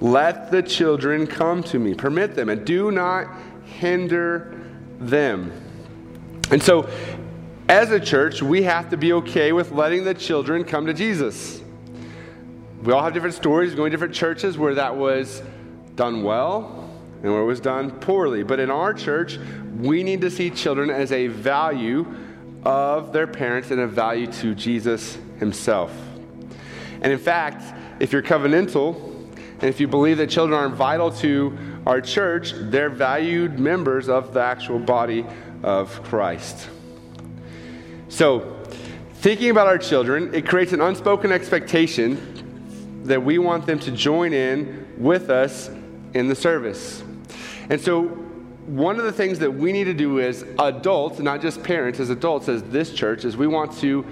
let 0.00 0.50
the 0.50 0.62
children 0.62 1.26
come 1.26 1.62
to 1.64 1.78
me. 1.78 1.94
Permit 1.94 2.34
them 2.34 2.48
and 2.48 2.64
do 2.64 2.90
not 2.90 3.28
hinder 3.64 4.61
them. 5.08 5.52
And 6.50 6.62
so, 6.62 6.88
as 7.68 7.90
a 7.90 8.00
church, 8.00 8.42
we 8.42 8.64
have 8.64 8.90
to 8.90 8.96
be 8.96 9.12
okay 9.14 9.52
with 9.52 9.72
letting 9.72 10.04
the 10.04 10.14
children 10.14 10.64
come 10.64 10.86
to 10.86 10.94
Jesus. 10.94 11.62
We 12.82 12.92
all 12.92 13.02
have 13.02 13.14
different 13.14 13.34
stories, 13.34 13.74
going 13.74 13.90
to 13.90 13.96
different 13.96 14.14
churches 14.14 14.58
where 14.58 14.74
that 14.74 14.96
was 14.96 15.42
done 15.94 16.22
well 16.22 16.90
and 17.22 17.32
where 17.32 17.42
it 17.42 17.46
was 17.46 17.60
done 17.60 17.92
poorly. 17.92 18.42
But 18.42 18.58
in 18.58 18.70
our 18.70 18.92
church, 18.92 19.38
we 19.78 20.02
need 20.02 20.20
to 20.22 20.30
see 20.30 20.50
children 20.50 20.90
as 20.90 21.12
a 21.12 21.28
value 21.28 22.12
of 22.64 23.12
their 23.12 23.26
parents 23.26 23.70
and 23.70 23.80
a 23.80 23.86
value 23.86 24.26
to 24.32 24.54
Jesus 24.54 25.16
himself. 25.38 25.92
And 27.00 27.12
in 27.12 27.18
fact, 27.18 27.62
if 28.00 28.12
you're 28.12 28.22
covenantal, 28.22 29.12
and 29.36 29.64
if 29.64 29.78
you 29.78 29.86
believe 29.86 30.18
that 30.18 30.28
children 30.28 30.58
are 30.58 30.68
vital 30.68 31.12
to 31.18 31.56
our 31.86 32.00
church, 32.00 32.52
they're 32.54 32.90
valued 32.90 33.58
members 33.58 34.08
of 34.08 34.32
the 34.34 34.40
actual 34.40 34.78
body 34.78 35.26
of 35.62 36.02
Christ. 36.04 36.68
So, 38.08 38.56
thinking 39.14 39.50
about 39.50 39.66
our 39.66 39.78
children, 39.78 40.34
it 40.34 40.46
creates 40.46 40.72
an 40.72 40.80
unspoken 40.80 41.32
expectation 41.32 43.02
that 43.04 43.22
we 43.22 43.38
want 43.38 43.66
them 43.66 43.78
to 43.80 43.90
join 43.90 44.32
in 44.32 44.86
with 44.98 45.30
us 45.30 45.70
in 46.14 46.28
the 46.28 46.34
service. 46.34 47.02
And 47.70 47.80
so, 47.80 48.02
one 48.66 48.98
of 48.98 49.04
the 49.04 49.12
things 49.12 49.40
that 49.40 49.50
we 49.50 49.72
need 49.72 49.84
to 49.84 49.94
do 49.94 50.20
as 50.20 50.44
adults, 50.60 51.18
not 51.18 51.40
just 51.40 51.64
parents, 51.64 51.98
as 51.98 52.10
adults, 52.10 52.48
as 52.48 52.62
this 52.64 52.94
church, 52.94 53.24
is 53.24 53.36
we 53.36 53.48
want 53.48 53.76
to 53.78 54.06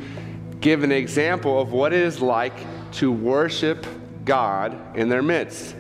give 0.61 0.83
an 0.83 0.91
example 0.91 1.61
of 1.61 1.73
what 1.73 1.93
it 1.93 2.01
is 2.01 2.21
like 2.21 2.55
to 2.93 3.13
worship 3.13 3.87
God 4.25 4.97
in 4.97 5.09
their 5.09 5.23
midst. 5.23 5.77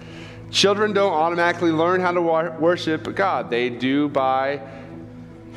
Children 0.50 0.92
don't 0.92 1.12
automatically 1.12 1.70
learn 1.70 2.00
how 2.00 2.12
to 2.12 2.20
worship 2.20 3.14
God, 3.14 3.50
they 3.50 3.70
do 3.70 4.08
by 4.08 4.60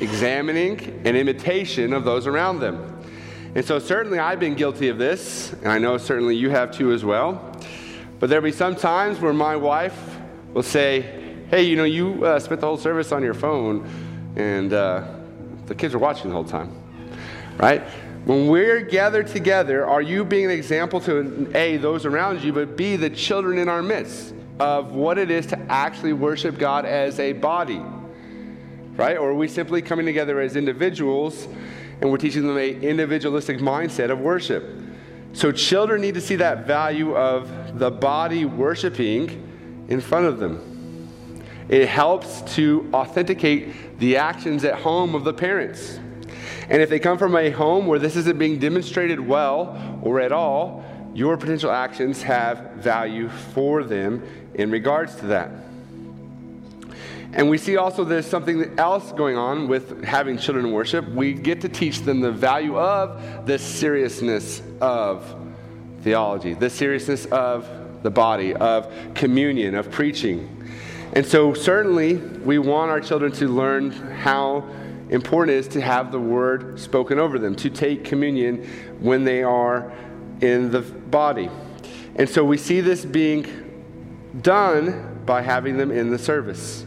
examining 0.00 1.02
and 1.04 1.16
imitation 1.16 1.92
of 1.92 2.04
those 2.04 2.26
around 2.26 2.60
them. 2.60 2.90
And 3.54 3.64
so, 3.64 3.78
certainly, 3.78 4.18
I've 4.18 4.40
been 4.40 4.54
guilty 4.54 4.88
of 4.88 4.98
this, 4.98 5.52
and 5.52 5.68
I 5.68 5.78
know 5.78 5.96
certainly 5.98 6.34
you 6.34 6.50
have 6.50 6.72
too 6.72 6.92
as 6.92 7.04
well. 7.04 7.52
But 8.18 8.28
there'll 8.28 8.44
be 8.44 8.52
some 8.52 8.74
times 8.74 9.20
where 9.20 9.32
my 9.32 9.54
wife 9.54 10.18
will 10.52 10.62
say, 10.62 11.02
hey, 11.50 11.62
you 11.62 11.76
know, 11.76 11.84
you 11.84 12.24
uh, 12.24 12.38
spent 12.40 12.60
the 12.60 12.66
whole 12.66 12.76
service 12.76 13.12
on 13.12 13.22
your 13.22 13.34
phone 13.34 13.88
and 14.36 14.72
uh, 14.72 15.04
the 15.66 15.74
kids 15.74 15.94
are 15.94 15.98
watching 15.98 16.30
the 16.30 16.34
whole 16.34 16.44
time, 16.44 16.74
right? 17.58 17.82
When 18.24 18.48
we're 18.48 18.80
gathered 18.80 19.26
together, 19.26 19.86
are 19.86 20.02
you 20.02 20.24
being 20.24 20.46
an 20.46 20.50
example 20.50 21.00
to 21.02 21.50
A, 21.54 21.76
those 21.76 22.06
around 22.06 22.42
you, 22.42 22.52
but 22.52 22.76
B, 22.76 22.96
the 22.96 23.10
children 23.10 23.58
in 23.58 23.68
our 23.68 23.82
midst 23.82 24.33
of 24.58 24.94
what 24.94 25.18
it 25.18 25.30
is 25.30 25.46
to 25.46 25.58
actually 25.68 26.12
worship 26.12 26.58
God 26.58 26.84
as 26.84 27.18
a 27.18 27.32
body? 27.32 27.82
Right? 28.96 29.16
Or 29.16 29.30
are 29.30 29.34
we 29.34 29.48
simply 29.48 29.82
coming 29.82 30.06
together 30.06 30.40
as 30.40 30.56
individuals 30.56 31.48
and 32.00 32.10
we're 32.10 32.18
teaching 32.18 32.46
them 32.46 32.56
an 32.56 32.82
individualistic 32.82 33.58
mindset 33.58 34.10
of 34.10 34.20
worship? 34.20 34.64
So 35.32 35.50
children 35.50 36.00
need 36.00 36.14
to 36.14 36.20
see 36.20 36.36
that 36.36 36.66
value 36.66 37.16
of 37.16 37.78
the 37.78 37.90
body 37.90 38.44
worshiping 38.44 39.86
in 39.88 40.00
front 40.00 40.26
of 40.26 40.38
them. 40.38 40.70
It 41.68 41.88
helps 41.88 42.42
to 42.54 42.88
authenticate 42.92 43.98
the 43.98 44.16
actions 44.16 44.64
at 44.64 44.74
home 44.74 45.14
of 45.14 45.24
the 45.24 45.32
parents. 45.32 45.98
And 46.68 46.80
if 46.80 46.88
they 46.88 46.98
come 46.98 47.18
from 47.18 47.34
a 47.36 47.50
home 47.50 47.86
where 47.86 47.98
this 47.98 48.16
isn't 48.16 48.38
being 48.38 48.58
demonstrated 48.58 49.18
well 49.18 50.00
or 50.02 50.20
at 50.20 50.30
all, 50.30 50.84
your 51.14 51.36
potential 51.36 51.70
actions 51.70 52.22
have 52.22 52.72
value 52.76 53.28
for 53.28 53.82
them 53.82 54.22
in 54.54 54.70
regards 54.70 55.16
to 55.16 55.26
that. 55.26 55.50
And 57.34 57.50
we 57.50 57.58
see 57.58 57.76
also 57.76 58.04
there's 58.04 58.26
something 58.26 58.78
else 58.78 59.10
going 59.10 59.36
on 59.36 59.66
with 59.66 60.04
having 60.04 60.38
children 60.38 60.70
worship. 60.70 61.08
We 61.08 61.32
get 61.32 61.60
to 61.62 61.68
teach 61.68 62.02
them 62.02 62.20
the 62.20 62.30
value 62.30 62.78
of 62.78 63.46
the 63.46 63.58
seriousness 63.58 64.62
of 64.80 65.34
theology, 66.02 66.54
the 66.54 66.70
seriousness 66.70 67.26
of 67.26 67.68
the 68.04 68.10
body, 68.10 68.54
of 68.54 68.92
communion, 69.14 69.74
of 69.74 69.90
preaching. 69.90 70.64
And 71.14 71.26
so, 71.26 71.54
certainly, 71.54 72.16
we 72.16 72.58
want 72.58 72.90
our 72.90 73.00
children 73.00 73.32
to 73.32 73.48
learn 73.48 73.90
how 73.90 74.68
important 75.08 75.56
it 75.56 75.58
is 75.58 75.68
to 75.68 75.80
have 75.80 76.12
the 76.12 76.20
word 76.20 76.78
spoken 76.78 77.18
over 77.18 77.38
them, 77.38 77.56
to 77.56 77.70
take 77.70 78.04
communion 78.04 78.64
when 79.00 79.24
they 79.24 79.42
are 79.42 79.92
in 80.40 80.70
the 80.70 80.80
body. 80.82 81.50
And 82.16 82.28
so, 82.28 82.44
we 82.44 82.58
see 82.58 82.80
this 82.80 83.04
being 83.04 83.63
done 84.42 85.22
by 85.24 85.42
having 85.42 85.76
them 85.76 85.90
in 85.90 86.10
the 86.10 86.18
service, 86.18 86.84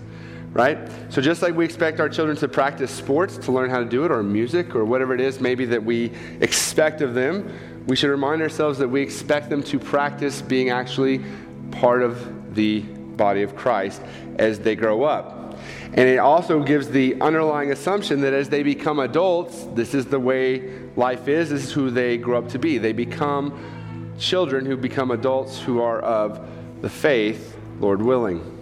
right? 0.54 0.78
So, 1.10 1.22
just 1.22 1.42
like 1.42 1.56
we 1.56 1.66
expect 1.66 2.00
our 2.00 2.10
children 2.10 2.38
to 2.38 2.48
practice 2.48 2.92
sports 2.92 3.38
to 3.40 3.52
learn 3.52 3.70
how 3.70 3.80
to 3.80 3.86
do 3.86 4.06
it, 4.06 4.12
or 4.12 4.24
music, 4.24 4.76
or 4.76 4.86
whatever 4.86 5.14
it 5.14 5.22
is 5.22 5.40
maybe 5.40 5.66
that 5.66 5.84
we 5.84 6.12
expect 6.42 7.02
of 7.02 7.14
them, 7.14 7.52
we 7.88 7.96
should 7.96 8.10
remind 8.10 8.42
ourselves 8.42 8.80
that 8.80 8.88
we 8.88 9.02
expect 9.02 9.50
them 9.50 9.64
to 9.64 9.80
practice 9.80 10.42
being 10.42 10.70
actually 10.70 11.24
part 11.72 12.02
of 12.02 12.56
the 12.56 12.82
body 12.82 13.44
of 13.44 13.56
Christ 13.56 14.02
as 14.38 14.60
they 14.60 14.76
grow 14.76 15.04
up. 15.04 15.58
And 15.94 16.08
it 16.08 16.20
also 16.20 16.62
gives 16.62 16.90
the 16.90 17.20
underlying 17.22 17.72
assumption 17.72 18.22
that 18.22 18.34
as 18.34 18.50
they 18.50 18.62
become 18.62 19.00
adults, 19.00 19.66
this 19.74 19.94
is 19.94 20.06
the 20.06 20.20
way 20.20 20.70
life 20.96 21.28
is, 21.28 21.50
this 21.50 21.66
is 21.66 21.72
who 21.72 21.90
they 21.90 22.18
grow 22.18 22.38
up 22.40 22.50
to 22.50 22.60
be. 22.60 22.78
They 22.78 22.94
become 22.94 24.14
children 24.20 24.66
who 24.66 24.76
become 24.78 25.12
adults 25.12 25.60
who 25.60 25.82
are 25.82 26.00
of 26.02 26.48
the 26.82 26.90
faith, 26.90 27.58
Lord 27.80 28.02
willing. 28.02 28.54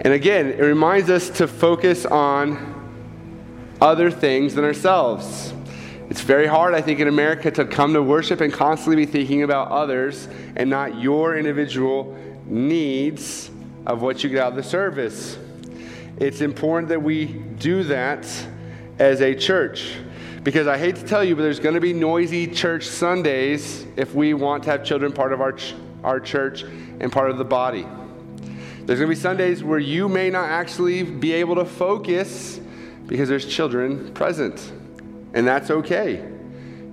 And 0.00 0.12
again, 0.12 0.48
it 0.48 0.62
reminds 0.62 1.10
us 1.10 1.30
to 1.30 1.48
focus 1.48 2.04
on 2.04 2.74
other 3.80 4.10
things 4.10 4.54
than 4.54 4.64
ourselves. 4.64 5.52
It's 6.08 6.20
very 6.20 6.46
hard, 6.46 6.74
I 6.74 6.80
think, 6.80 7.00
in 7.00 7.08
America 7.08 7.50
to 7.50 7.64
come 7.64 7.92
to 7.94 8.02
worship 8.02 8.40
and 8.40 8.52
constantly 8.52 9.04
be 9.04 9.10
thinking 9.10 9.42
about 9.42 9.68
others 9.68 10.28
and 10.54 10.70
not 10.70 11.00
your 11.00 11.36
individual 11.36 12.16
needs 12.44 13.50
of 13.86 14.02
what 14.02 14.22
you 14.22 14.30
get 14.30 14.38
out 14.38 14.50
of 14.50 14.56
the 14.56 14.62
service. 14.62 15.38
It's 16.18 16.40
important 16.40 16.88
that 16.90 17.02
we 17.02 17.26
do 17.26 17.82
that 17.84 18.26
as 18.98 19.20
a 19.20 19.34
church. 19.34 19.96
Because 20.42 20.68
I 20.68 20.78
hate 20.78 20.94
to 20.96 21.02
tell 21.02 21.24
you, 21.24 21.34
but 21.34 21.42
there's 21.42 21.58
going 21.58 21.74
to 21.74 21.80
be 21.80 21.92
noisy 21.92 22.46
church 22.46 22.86
Sundays 22.86 23.84
if 23.96 24.14
we 24.14 24.32
want 24.32 24.62
to 24.64 24.70
have 24.70 24.84
children 24.84 25.12
part 25.12 25.32
of 25.32 25.40
our, 25.40 25.56
our 26.04 26.20
church 26.20 26.62
and 26.62 27.10
part 27.10 27.30
of 27.30 27.38
the 27.38 27.44
body. 27.44 27.86
There's 28.86 29.00
going 29.00 29.10
to 29.10 29.16
be 29.16 29.20
Sundays 29.20 29.64
where 29.64 29.80
you 29.80 30.08
may 30.08 30.30
not 30.30 30.48
actually 30.48 31.02
be 31.02 31.32
able 31.32 31.56
to 31.56 31.64
focus 31.64 32.60
because 33.06 33.28
there's 33.28 33.46
children 33.46 34.12
present. 34.14 34.72
And 35.34 35.46
that's 35.46 35.70
okay. 35.70 36.32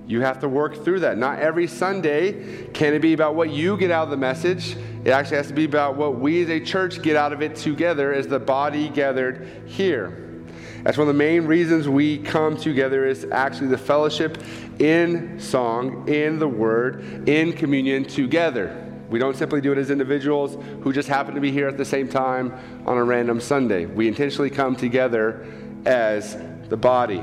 You 0.06 0.20
have 0.20 0.40
to 0.40 0.48
work 0.48 0.84
through 0.84 1.00
that. 1.00 1.16
Not 1.16 1.38
every 1.38 1.66
Sunday 1.66 2.66
can 2.72 2.94
it 2.94 3.00
be 3.00 3.12
about 3.12 3.36
what 3.36 3.50
you 3.50 3.76
get 3.76 3.90
out 3.90 4.04
of 4.04 4.10
the 4.10 4.16
message. 4.16 4.76
It 5.04 5.10
actually 5.10 5.38
has 5.38 5.48
to 5.48 5.54
be 5.54 5.64
about 5.64 5.96
what 5.96 6.18
we 6.18 6.42
as 6.42 6.50
a 6.50 6.60
church 6.60 7.00
get 7.00 7.16
out 7.16 7.32
of 7.32 7.42
it 7.42 7.56
together 7.56 8.12
as 8.12 8.26
the 8.26 8.38
body 8.38 8.88
gathered 8.88 9.62
here. 9.66 10.20
That's 10.82 10.98
one 10.98 11.08
of 11.08 11.14
the 11.14 11.18
main 11.18 11.46
reasons 11.46 11.88
we 11.88 12.18
come 12.18 12.58
together 12.58 13.06
is 13.06 13.24
actually 13.32 13.68
the 13.68 13.78
fellowship 13.78 14.42
in 14.78 15.40
song, 15.40 16.06
in 16.08 16.38
the 16.38 16.48
word, 16.48 17.26
in 17.26 17.54
communion 17.54 18.04
together. 18.04 18.83
We 19.14 19.20
don't 19.20 19.36
simply 19.36 19.60
do 19.60 19.70
it 19.70 19.78
as 19.78 19.92
individuals 19.92 20.58
who 20.82 20.92
just 20.92 21.08
happen 21.08 21.36
to 21.36 21.40
be 21.40 21.52
here 21.52 21.68
at 21.68 21.76
the 21.76 21.84
same 21.84 22.08
time 22.08 22.52
on 22.84 22.96
a 22.96 23.04
random 23.04 23.40
Sunday. 23.40 23.86
We 23.86 24.08
intentionally 24.08 24.50
come 24.50 24.74
together 24.74 25.46
as 25.86 26.36
the 26.68 26.76
body. 26.76 27.22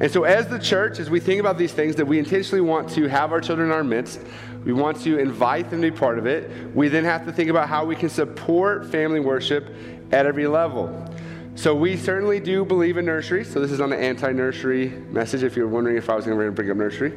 And 0.00 0.10
so, 0.10 0.24
as 0.24 0.48
the 0.48 0.58
church, 0.58 0.98
as 0.98 1.08
we 1.08 1.20
think 1.20 1.38
about 1.38 1.58
these 1.58 1.72
things, 1.72 1.94
that 1.94 2.06
we 2.06 2.18
intentionally 2.18 2.60
want 2.60 2.90
to 2.90 3.06
have 3.06 3.30
our 3.30 3.40
children 3.40 3.68
in 3.68 3.72
our 3.72 3.84
midst, 3.84 4.20
we 4.64 4.72
want 4.72 5.00
to 5.02 5.16
invite 5.16 5.70
them 5.70 5.80
to 5.80 5.92
be 5.92 5.96
part 5.96 6.18
of 6.18 6.26
it. 6.26 6.74
We 6.74 6.88
then 6.88 7.04
have 7.04 7.24
to 7.26 7.32
think 7.32 7.50
about 7.50 7.68
how 7.68 7.84
we 7.84 7.94
can 7.94 8.08
support 8.08 8.90
family 8.90 9.20
worship 9.20 9.72
at 10.10 10.26
every 10.26 10.48
level. 10.48 11.08
So, 11.54 11.72
we 11.72 11.96
certainly 11.96 12.40
do 12.40 12.64
believe 12.64 12.96
in 12.96 13.04
nursery. 13.04 13.44
So, 13.44 13.60
this 13.60 13.70
is 13.70 13.80
on 13.80 13.90
the 13.90 13.96
anti 13.96 14.32
nursery 14.32 14.88
message 14.88 15.44
if 15.44 15.54
you're 15.54 15.68
wondering 15.68 15.96
if 15.96 16.10
I 16.10 16.16
was 16.16 16.24
going 16.26 16.36
to 16.36 16.50
bring 16.50 16.68
up 16.68 16.76
nursery. 16.76 17.16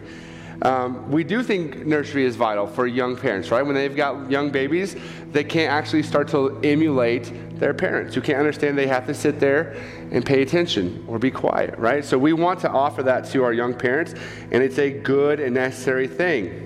Um, 0.62 1.12
we 1.12 1.24
do 1.24 1.43
think 1.43 1.86
nursery 1.86 2.26
is 2.26 2.36
vital 2.36 2.65
for 2.65 2.88
young 2.88 3.15
parents, 3.15 3.52
right? 3.52 3.62
When 3.62 3.76
they've 3.76 3.96
got 3.96 4.30
young 4.32 4.50
babies, 4.50 4.96
they 5.32 5.43
can't 5.43 5.72
actually 5.72 6.04
start 6.04 6.28
to 6.30 6.60
emulate 6.63 7.60
their 7.60 7.74
parents 7.74 8.15
who 8.15 8.22
can't 8.22 8.39
understand 8.39 8.78
they 8.78 8.88
have 8.88 9.06
to 9.08 9.13
sit 9.13 9.39
there 9.39 9.76
and 10.12 10.26
pay 10.26 10.41
attention 10.41 11.06
or 11.08 11.20
be 11.20 11.30
quiet, 11.30 11.78
right? 11.78 12.04
So 12.04 12.17
we 12.17 12.34
want 12.34 12.60
to 12.62 12.70
offer 12.70 13.04
that 13.04 13.26
to 13.32 13.43
our 13.43 13.54
young 13.54 13.74
parents, 13.74 14.15
and 14.52 14.63
it's 14.63 14.80
a 14.80 14.89
good 14.89 15.39
and 15.39 15.54
necessary 15.54 16.08
thing. 16.08 16.63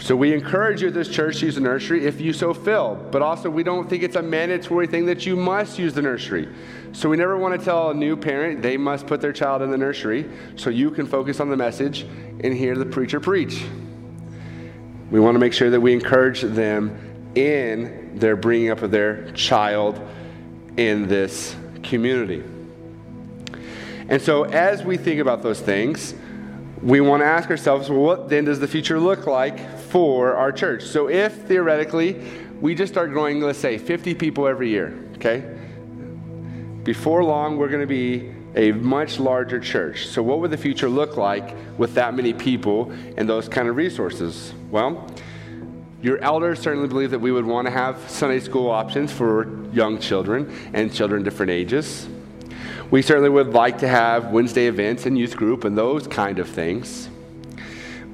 So 0.00 0.14
we 0.14 0.32
encourage 0.32 0.80
you 0.80 0.88
at 0.88 0.94
this 0.94 1.08
church 1.08 1.40
to 1.40 1.46
use 1.46 1.56
the 1.56 1.60
nursery 1.60 2.06
if 2.06 2.20
you 2.20 2.32
so 2.32 2.54
feel, 2.54 2.94
but 3.10 3.20
also 3.20 3.50
we 3.50 3.64
don't 3.64 3.90
think 3.90 4.02
it's 4.02 4.16
a 4.16 4.22
mandatory 4.22 4.86
thing 4.86 5.06
that 5.06 5.26
you 5.26 5.34
must 5.36 5.78
use 5.78 5.92
the 5.92 6.02
nursery. 6.02 6.48
So 6.92 7.08
we 7.08 7.16
never 7.16 7.36
want 7.36 7.58
to 7.58 7.64
tell 7.64 7.90
a 7.90 7.94
new 7.94 8.16
parent 8.16 8.62
they 8.62 8.76
must 8.76 9.06
put 9.06 9.20
their 9.20 9.32
child 9.32 9.62
in 9.62 9.70
the 9.70 9.78
nursery 9.78 10.28
so 10.56 10.70
you 10.70 10.90
can 10.90 11.06
focus 11.06 11.40
on 11.40 11.48
the 11.48 11.56
message 11.56 12.02
and 12.02 12.54
hear 12.54 12.76
the 12.76 12.86
preacher 12.86 13.20
preach. 13.20 13.64
We 15.10 15.20
want 15.20 15.34
to 15.34 15.38
make 15.38 15.52
sure 15.52 15.70
that 15.70 15.80
we 15.80 15.92
encourage 15.92 16.42
them 16.42 17.32
in 17.34 18.18
their 18.18 18.36
bringing 18.36 18.70
up 18.70 18.82
of 18.82 18.90
their 18.90 19.30
child 19.32 20.00
in 20.76 21.08
this 21.08 21.54
community. 21.82 22.42
And 24.08 24.20
so, 24.20 24.44
as 24.44 24.82
we 24.82 24.96
think 24.96 25.20
about 25.20 25.42
those 25.42 25.60
things, 25.60 26.14
we 26.82 27.00
want 27.00 27.20
to 27.20 27.26
ask 27.26 27.50
ourselves, 27.50 27.90
well, 27.90 28.00
what 28.00 28.28
then 28.28 28.44
does 28.44 28.60
the 28.60 28.68
future 28.68 28.98
look 28.98 29.26
like 29.26 29.78
for 29.78 30.34
our 30.34 30.52
church? 30.52 30.84
So, 30.84 31.08
if 31.08 31.34
theoretically 31.42 32.24
we 32.60 32.74
just 32.74 32.92
start 32.92 33.10
growing, 33.10 33.40
let's 33.40 33.58
say, 33.58 33.78
50 33.78 34.14
people 34.14 34.46
every 34.46 34.70
year, 34.70 34.98
okay? 35.16 35.57
Before 36.88 37.22
long, 37.22 37.58
we're 37.58 37.68
going 37.68 37.82
to 37.82 37.86
be 37.86 38.32
a 38.54 38.72
much 38.72 39.20
larger 39.20 39.60
church. 39.60 40.06
So, 40.06 40.22
what 40.22 40.40
would 40.40 40.50
the 40.50 40.56
future 40.56 40.88
look 40.88 41.18
like 41.18 41.54
with 41.76 41.92
that 41.96 42.14
many 42.14 42.32
people 42.32 42.90
and 43.18 43.28
those 43.28 43.46
kind 43.46 43.68
of 43.68 43.76
resources? 43.76 44.54
Well, 44.70 45.06
your 46.00 46.16
elders 46.20 46.60
certainly 46.60 46.88
believe 46.88 47.10
that 47.10 47.18
we 47.18 47.30
would 47.30 47.44
want 47.44 47.66
to 47.66 47.70
have 47.70 48.08
Sunday 48.08 48.40
school 48.40 48.70
options 48.70 49.12
for 49.12 49.68
young 49.70 49.98
children 49.98 50.50
and 50.72 50.90
children 50.90 51.22
different 51.22 51.52
ages. 51.52 52.08
We 52.90 53.02
certainly 53.02 53.28
would 53.28 53.52
like 53.52 53.76
to 53.80 53.86
have 53.86 54.32
Wednesday 54.32 54.66
events 54.66 55.04
and 55.04 55.18
youth 55.18 55.36
group 55.36 55.64
and 55.64 55.76
those 55.76 56.06
kind 56.06 56.38
of 56.38 56.48
things. 56.48 57.10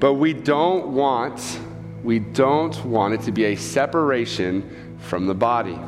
But 0.01 0.15
we 0.15 0.33
don't 0.33 0.87
want 0.89 1.61
we 2.03 2.19
don't 2.19 2.83
want 2.83 3.13
it 3.13 3.21
to 3.21 3.31
be 3.31 3.45
a 3.45 3.55
separation 3.55 4.97
from 4.99 5.27
the 5.27 5.33
body. 5.33 5.79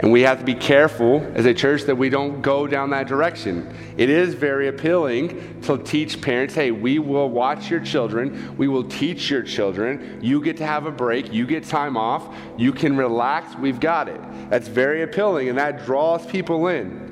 And 0.00 0.10
we 0.10 0.22
have 0.22 0.38
to 0.38 0.44
be 0.44 0.54
careful 0.54 1.30
as 1.34 1.44
a 1.44 1.52
church 1.52 1.82
that 1.82 1.94
we 1.94 2.08
don't 2.08 2.40
go 2.40 2.66
down 2.66 2.88
that 2.90 3.06
direction. 3.06 3.70
It 3.98 4.08
is 4.08 4.32
very 4.32 4.68
appealing 4.68 5.60
to 5.62 5.76
teach 5.76 6.22
parents 6.22 6.54
hey, 6.54 6.70
we 6.70 6.98
will 6.98 7.28
watch 7.28 7.70
your 7.70 7.80
children, 7.80 8.56
we 8.56 8.66
will 8.66 8.84
teach 8.84 9.28
your 9.28 9.42
children. 9.42 10.18
You 10.22 10.42
get 10.42 10.56
to 10.56 10.66
have 10.66 10.86
a 10.86 10.90
break, 10.90 11.32
you 11.34 11.46
get 11.46 11.64
time 11.64 11.98
off, 11.98 12.34
you 12.56 12.72
can 12.72 12.96
relax, 12.96 13.54
we've 13.56 13.78
got 13.78 14.08
it. 14.08 14.20
That's 14.48 14.68
very 14.68 15.02
appealing, 15.02 15.50
and 15.50 15.58
that 15.58 15.84
draws 15.84 16.26
people 16.26 16.68
in. 16.68 17.09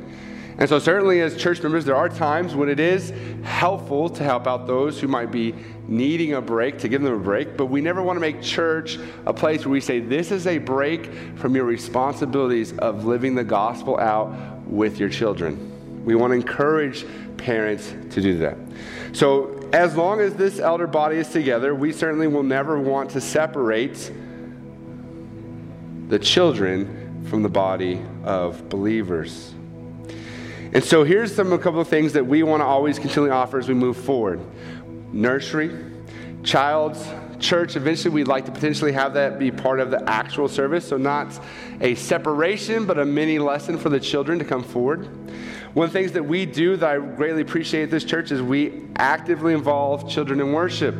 And 0.58 0.68
so, 0.68 0.80
certainly, 0.80 1.20
as 1.20 1.36
church 1.36 1.62
members, 1.62 1.84
there 1.84 1.94
are 1.94 2.08
times 2.08 2.56
when 2.56 2.68
it 2.68 2.80
is 2.80 3.12
helpful 3.44 4.08
to 4.08 4.24
help 4.24 4.48
out 4.48 4.66
those 4.66 5.00
who 5.00 5.06
might 5.06 5.30
be 5.30 5.54
needing 5.86 6.34
a 6.34 6.40
break, 6.40 6.78
to 6.78 6.88
give 6.88 7.00
them 7.00 7.14
a 7.14 7.18
break. 7.18 7.56
But 7.56 7.66
we 7.66 7.80
never 7.80 8.02
want 8.02 8.16
to 8.16 8.20
make 8.20 8.42
church 8.42 8.98
a 9.24 9.32
place 9.32 9.64
where 9.64 9.72
we 9.72 9.80
say, 9.80 10.00
this 10.00 10.32
is 10.32 10.48
a 10.48 10.58
break 10.58 11.14
from 11.36 11.54
your 11.54 11.64
responsibilities 11.64 12.76
of 12.78 13.04
living 13.04 13.36
the 13.36 13.44
gospel 13.44 14.00
out 14.00 14.34
with 14.66 14.98
your 14.98 15.08
children. 15.08 16.04
We 16.04 16.16
want 16.16 16.32
to 16.32 16.34
encourage 16.34 17.06
parents 17.36 17.94
to 18.10 18.20
do 18.20 18.36
that. 18.38 18.56
So, 19.12 19.54
as 19.72 19.96
long 19.96 20.20
as 20.20 20.34
this 20.34 20.58
elder 20.58 20.88
body 20.88 21.18
is 21.18 21.28
together, 21.28 21.72
we 21.74 21.92
certainly 21.92 22.26
will 22.26 22.42
never 22.42 22.80
want 22.80 23.10
to 23.10 23.20
separate 23.20 24.10
the 26.08 26.18
children 26.18 27.24
from 27.28 27.42
the 27.42 27.48
body 27.48 28.02
of 28.24 28.68
believers. 28.68 29.54
And 30.72 30.84
so 30.84 31.02
here's 31.02 31.34
some 31.34 31.52
a 31.52 31.58
couple 31.58 31.80
of 31.80 31.88
things 31.88 32.12
that 32.12 32.26
we 32.26 32.42
want 32.42 32.60
to 32.60 32.66
always 32.66 32.98
continually 32.98 33.30
offer 33.30 33.58
as 33.58 33.68
we 33.68 33.74
move 33.74 33.96
forward. 33.96 34.40
Nursery, 35.12 35.70
child's 36.42 37.06
church, 37.40 37.76
eventually 37.76 38.14
we'd 38.14 38.28
like 38.28 38.44
to 38.46 38.52
potentially 38.52 38.92
have 38.92 39.14
that 39.14 39.38
be 39.38 39.50
part 39.50 39.80
of 39.80 39.90
the 39.90 40.08
actual 40.08 40.48
service. 40.48 40.86
So 40.86 40.96
not 40.96 41.38
a 41.80 41.94
separation, 41.94 42.84
but 42.84 42.98
a 42.98 43.04
mini 43.04 43.38
lesson 43.38 43.78
for 43.78 43.88
the 43.88 44.00
children 44.00 44.38
to 44.38 44.44
come 44.44 44.62
forward. 44.62 45.06
One 45.74 45.86
of 45.86 45.92
the 45.92 45.98
things 45.98 46.12
that 46.12 46.24
we 46.24 46.44
do 46.44 46.76
that 46.76 46.90
I 46.90 46.98
greatly 46.98 47.42
appreciate 47.42 47.84
at 47.84 47.90
this 47.90 48.04
church 48.04 48.30
is 48.30 48.42
we 48.42 48.82
actively 48.96 49.54
involve 49.54 50.08
children 50.10 50.40
in 50.40 50.52
worship. 50.52 50.96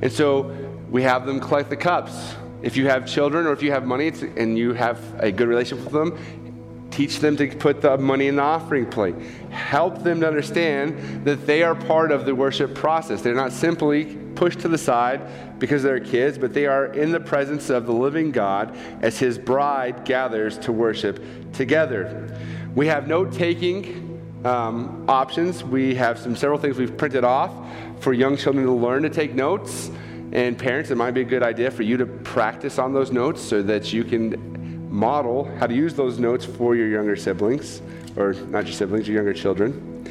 And 0.00 0.10
so 0.10 0.56
we 0.90 1.02
have 1.02 1.26
them 1.26 1.40
collect 1.40 1.68
the 1.68 1.76
cups. 1.76 2.34
If 2.62 2.76
you 2.76 2.86
have 2.88 3.06
children 3.06 3.46
or 3.46 3.52
if 3.52 3.62
you 3.62 3.72
have 3.72 3.84
money 3.84 4.12
and 4.36 4.56
you 4.56 4.72
have 4.72 5.00
a 5.18 5.32
good 5.32 5.48
relationship 5.48 5.84
with 5.84 5.94
them, 5.94 6.51
Teach 6.92 7.20
them 7.20 7.36
to 7.38 7.48
put 7.56 7.80
the 7.80 7.96
money 7.96 8.28
in 8.28 8.36
the 8.36 8.42
offering 8.42 8.88
plate. 8.88 9.16
Help 9.50 10.02
them 10.02 10.20
to 10.20 10.28
understand 10.28 11.24
that 11.24 11.46
they 11.46 11.62
are 11.62 11.74
part 11.74 12.12
of 12.12 12.26
the 12.26 12.34
worship 12.34 12.74
process. 12.74 13.22
They're 13.22 13.34
not 13.34 13.50
simply 13.50 14.14
pushed 14.34 14.60
to 14.60 14.68
the 14.68 14.76
side 14.76 15.58
because 15.58 15.82
they're 15.82 16.00
kids, 16.00 16.36
but 16.36 16.52
they 16.52 16.66
are 16.66 16.86
in 16.86 17.10
the 17.10 17.20
presence 17.20 17.70
of 17.70 17.86
the 17.86 17.92
living 17.92 18.30
God 18.30 18.76
as 19.00 19.18
his 19.18 19.38
bride 19.38 20.04
gathers 20.04 20.58
to 20.58 20.72
worship 20.72 21.24
together. 21.52 22.36
We 22.74 22.86
have 22.88 23.08
note 23.08 23.32
taking 23.32 24.40
um, 24.44 25.04
options. 25.08 25.64
We 25.64 25.94
have 25.94 26.18
some 26.18 26.36
several 26.36 26.58
things 26.58 26.76
we've 26.76 26.96
printed 26.96 27.24
off 27.24 27.52
for 28.00 28.12
young 28.12 28.36
children 28.36 28.66
to 28.66 28.72
learn 28.72 29.02
to 29.04 29.10
take 29.10 29.34
notes. 29.34 29.90
And 30.32 30.58
parents, 30.58 30.90
it 30.90 30.96
might 30.96 31.12
be 31.12 31.20
a 31.22 31.24
good 31.24 31.42
idea 31.42 31.70
for 31.70 31.82
you 31.84 31.96
to 31.96 32.06
practice 32.06 32.78
on 32.78 32.92
those 32.92 33.12
notes 33.12 33.40
so 33.40 33.62
that 33.62 33.92
you 33.92 34.04
can 34.04 34.52
model 34.92 35.44
how 35.58 35.66
to 35.66 35.74
use 35.74 35.94
those 35.94 36.18
notes 36.18 36.44
for 36.44 36.76
your 36.76 36.86
younger 36.86 37.16
siblings, 37.16 37.80
or 38.16 38.34
not 38.34 38.66
your 38.66 38.74
siblings, 38.74 39.08
your 39.08 39.16
younger 39.16 39.32
children. 39.32 40.06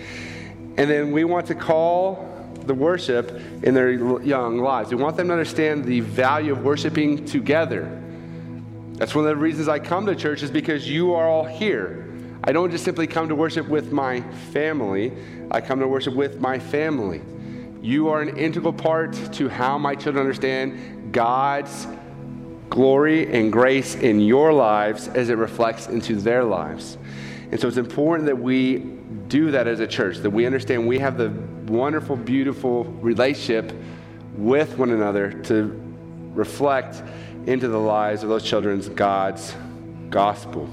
And 0.77 0.89
then 0.89 1.11
we 1.11 1.23
want 1.23 1.45
to 1.47 1.55
call 1.55 2.27
the 2.65 2.73
worship 2.73 3.31
in 3.63 3.73
their 3.73 3.91
young 3.91 4.57
lives. 4.57 4.89
We 4.89 5.01
want 5.01 5.17
them 5.17 5.27
to 5.27 5.33
understand 5.33 5.85
the 5.85 5.99
value 5.99 6.51
of 6.51 6.63
worshiping 6.63 7.25
together. 7.25 8.01
That's 8.93 9.15
one 9.15 9.25
of 9.25 9.29
the 9.29 9.35
reasons 9.35 9.67
I 9.67 9.79
come 9.79 10.05
to 10.07 10.15
church 10.15 10.43
is 10.43 10.51
because 10.51 10.89
you 10.89 11.13
are 11.13 11.27
all 11.27 11.45
here. 11.45 12.07
I 12.43 12.51
don't 12.51 12.71
just 12.71 12.83
simply 12.83 13.07
come 13.07 13.29
to 13.29 13.35
worship 13.35 13.67
with 13.67 13.91
my 13.91 14.21
family, 14.51 15.11
I 15.51 15.61
come 15.61 15.79
to 15.79 15.87
worship 15.87 16.15
with 16.15 16.39
my 16.39 16.57
family. 16.57 17.21
You 17.81 18.09
are 18.09 18.21
an 18.21 18.37
integral 18.37 18.73
part 18.73 19.13
to 19.33 19.49
how 19.49 19.77
my 19.77 19.95
children 19.95 20.25
understand 20.25 21.13
God's 21.13 21.87
glory 22.71 23.31
and 23.31 23.51
grace 23.51 23.95
in 23.95 24.21
your 24.21 24.51
lives 24.53 25.09
as 25.09 25.29
it 25.29 25.37
reflects 25.37 25.87
into 25.87 26.15
their 26.15 26.43
lives. 26.43 26.97
And 27.51 27.59
so 27.59 27.67
it's 27.67 27.77
important 27.77 28.25
that 28.27 28.39
we 28.39 28.77
do 29.27 29.51
that 29.51 29.67
as 29.67 29.81
a 29.81 29.87
church, 29.87 30.17
that 30.19 30.29
we 30.29 30.45
understand 30.45 30.87
we 30.87 30.97
have 30.99 31.17
the 31.17 31.29
wonderful, 31.67 32.15
beautiful 32.15 32.85
relationship 32.85 33.73
with 34.37 34.77
one 34.77 34.91
another 34.91 35.33
to 35.43 35.77
reflect 36.33 37.03
into 37.45 37.67
the 37.67 37.77
lives 37.77 38.23
of 38.23 38.29
those 38.29 38.43
children's 38.43 38.87
God's 38.87 39.53
gospel. 40.09 40.69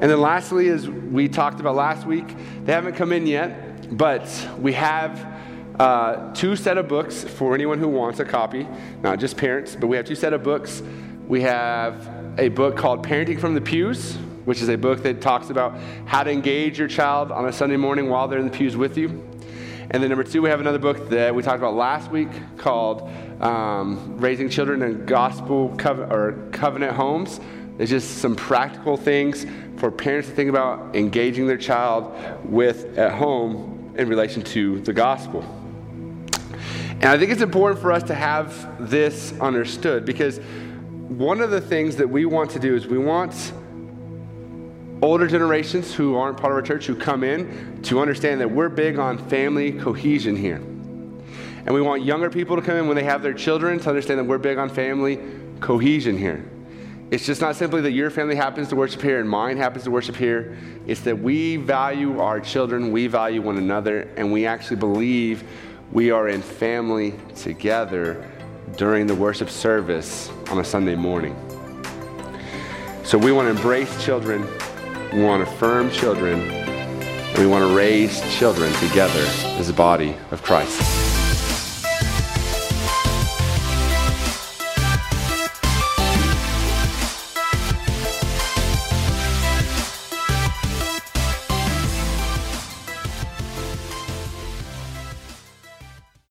And 0.00 0.10
then 0.10 0.20
lastly, 0.20 0.68
as 0.68 0.88
we 0.88 1.28
talked 1.28 1.60
about 1.60 1.76
last 1.76 2.06
week, 2.06 2.34
they 2.64 2.72
haven't 2.72 2.96
come 2.96 3.12
in 3.12 3.24
yet, 3.28 3.96
but 3.96 4.28
we 4.58 4.72
have 4.72 5.32
uh, 5.78 6.32
two 6.34 6.56
set 6.56 6.76
of 6.76 6.88
books 6.88 7.22
for 7.22 7.54
anyone 7.54 7.78
who 7.78 7.88
wants 7.88 8.18
a 8.18 8.24
copy, 8.24 8.66
not 9.02 9.20
just 9.20 9.36
parents, 9.36 9.76
but 9.76 9.86
we 9.86 9.96
have 9.96 10.06
two 10.06 10.16
set 10.16 10.32
of 10.32 10.42
books 10.42 10.82
we 11.26 11.40
have 11.40 12.38
a 12.38 12.48
book 12.48 12.76
called 12.76 13.06
Parenting 13.06 13.40
from 13.40 13.54
the 13.54 13.60
Pews, 13.60 14.16
which 14.44 14.60
is 14.60 14.68
a 14.68 14.76
book 14.76 15.02
that 15.04 15.22
talks 15.22 15.48
about 15.48 15.78
how 16.04 16.22
to 16.22 16.30
engage 16.30 16.78
your 16.78 16.88
child 16.88 17.32
on 17.32 17.48
a 17.48 17.52
Sunday 17.52 17.76
morning 17.76 18.10
while 18.10 18.28
they're 18.28 18.38
in 18.38 18.44
the 18.44 18.56
pews 18.56 18.76
with 18.76 18.98
you. 18.98 19.08
And 19.90 20.02
then 20.02 20.10
number 20.10 20.24
two, 20.24 20.42
we 20.42 20.50
have 20.50 20.60
another 20.60 20.78
book 20.78 21.08
that 21.10 21.34
we 21.34 21.42
talked 21.42 21.58
about 21.58 21.74
last 21.74 22.10
week 22.10 22.28
called 22.58 23.10
um, 23.40 24.18
Raising 24.18 24.50
Children 24.50 24.82
in 24.82 25.06
Gospel 25.06 25.74
Cove- 25.78 26.10
or 26.12 26.48
Covenant 26.52 26.92
Homes. 26.92 27.40
It's 27.78 27.90
just 27.90 28.18
some 28.18 28.36
practical 28.36 28.96
things 28.96 29.46
for 29.76 29.90
parents 29.90 30.28
to 30.28 30.34
think 30.34 30.50
about 30.50 30.94
engaging 30.94 31.46
their 31.46 31.56
child 31.56 32.14
with 32.44 32.98
at 32.98 33.12
home 33.12 33.94
in 33.96 34.08
relation 34.08 34.42
to 34.42 34.80
the 34.80 34.92
gospel. 34.92 35.42
And 37.00 37.06
I 37.06 37.18
think 37.18 37.30
it's 37.30 37.42
important 37.42 37.80
for 37.80 37.92
us 37.92 38.02
to 38.04 38.14
have 38.14 38.90
this 38.90 39.38
understood 39.40 40.04
because 40.04 40.40
one 41.08 41.40
of 41.40 41.50
the 41.50 41.60
things 41.60 41.96
that 41.96 42.08
we 42.08 42.24
want 42.24 42.50
to 42.52 42.58
do 42.58 42.74
is 42.74 42.86
we 42.86 42.98
want 42.98 43.52
older 45.02 45.26
generations 45.26 45.94
who 45.94 46.16
aren't 46.16 46.38
part 46.38 46.50
of 46.50 46.56
our 46.56 46.62
church 46.62 46.86
who 46.86 46.96
come 46.96 47.22
in 47.22 47.82
to 47.82 48.00
understand 48.00 48.40
that 48.40 48.50
we're 48.50 48.70
big 48.70 48.98
on 48.98 49.18
family 49.28 49.72
cohesion 49.72 50.34
here. 50.34 50.56
And 50.56 51.74
we 51.74 51.82
want 51.82 52.04
younger 52.04 52.30
people 52.30 52.56
to 52.56 52.62
come 52.62 52.76
in 52.76 52.86
when 52.86 52.96
they 52.96 53.04
have 53.04 53.22
their 53.22 53.34
children 53.34 53.78
to 53.80 53.88
understand 53.90 54.18
that 54.18 54.24
we're 54.24 54.38
big 54.38 54.56
on 54.56 54.70
family 54.70 55.20
cohesion 55.60 56.16
here. 56.16 56.42
It's 57.10 57.26
just 57.26 57.42
not 57.42 57.54
simply 57.54 57.82
that 57.82 57.92
your 57.92 58.10
family 58.10 58.34
happens 58.34 58.68
to 58.68 58.76
worship 58.76 59.02
here 59.02 59.20
and 59.20 59.28
mine 59.28 59.58
happens 59.58 59.84
to 59.84 59.90
worship 59.90 60.16
here. 60.16 60.56
It's 60.86 61.02
that 61.02 61.18
we 61.18 61.56
value 61.56 62.18
our 62.18 62.40
children, 62.40 62.92
we 62.92 63.08
value 63.08 63.42
one 63.42 63.58
another, 63.58 64.08
and 64.16 64.32
we 64.32 64.46
actually 64.46 64.76
believe 64.76 65.44
we 65.92 66.10
are 66.10 66.28
in 66.28 66.40
family 66.40 67.14
together 67.36 68.26
during 68.76 69.06
the 69.06 69.14
worship 69.14 69.50
service 69.50 70.30
on 70.50 70.58
a 70.58 70.64
Sunday 70.64 70.94
morning. 70.94 71.36
So 73.04 73.18
we 73.18 73.32
want 73.32 73.46
to 73.46 73.50
embrace 73.50 74.04
children, 74.04 74.46
we 75.12 75.22
want 75.22 75.44
to 75.44 75.52
affirm 75.52 75.90
children, 75.90 76.40
and 76.40 77.38
we 77.38 77.46
want 77.46 77.68
to 77.68 77.76
raise 77.76 78.20
children 78.36 78.72
together 78.74 79.24
as 79.58 79.68
a 79.68 79.74
body 79.74 80.16
of 80.30 80.42
Christ. 80.42 80.93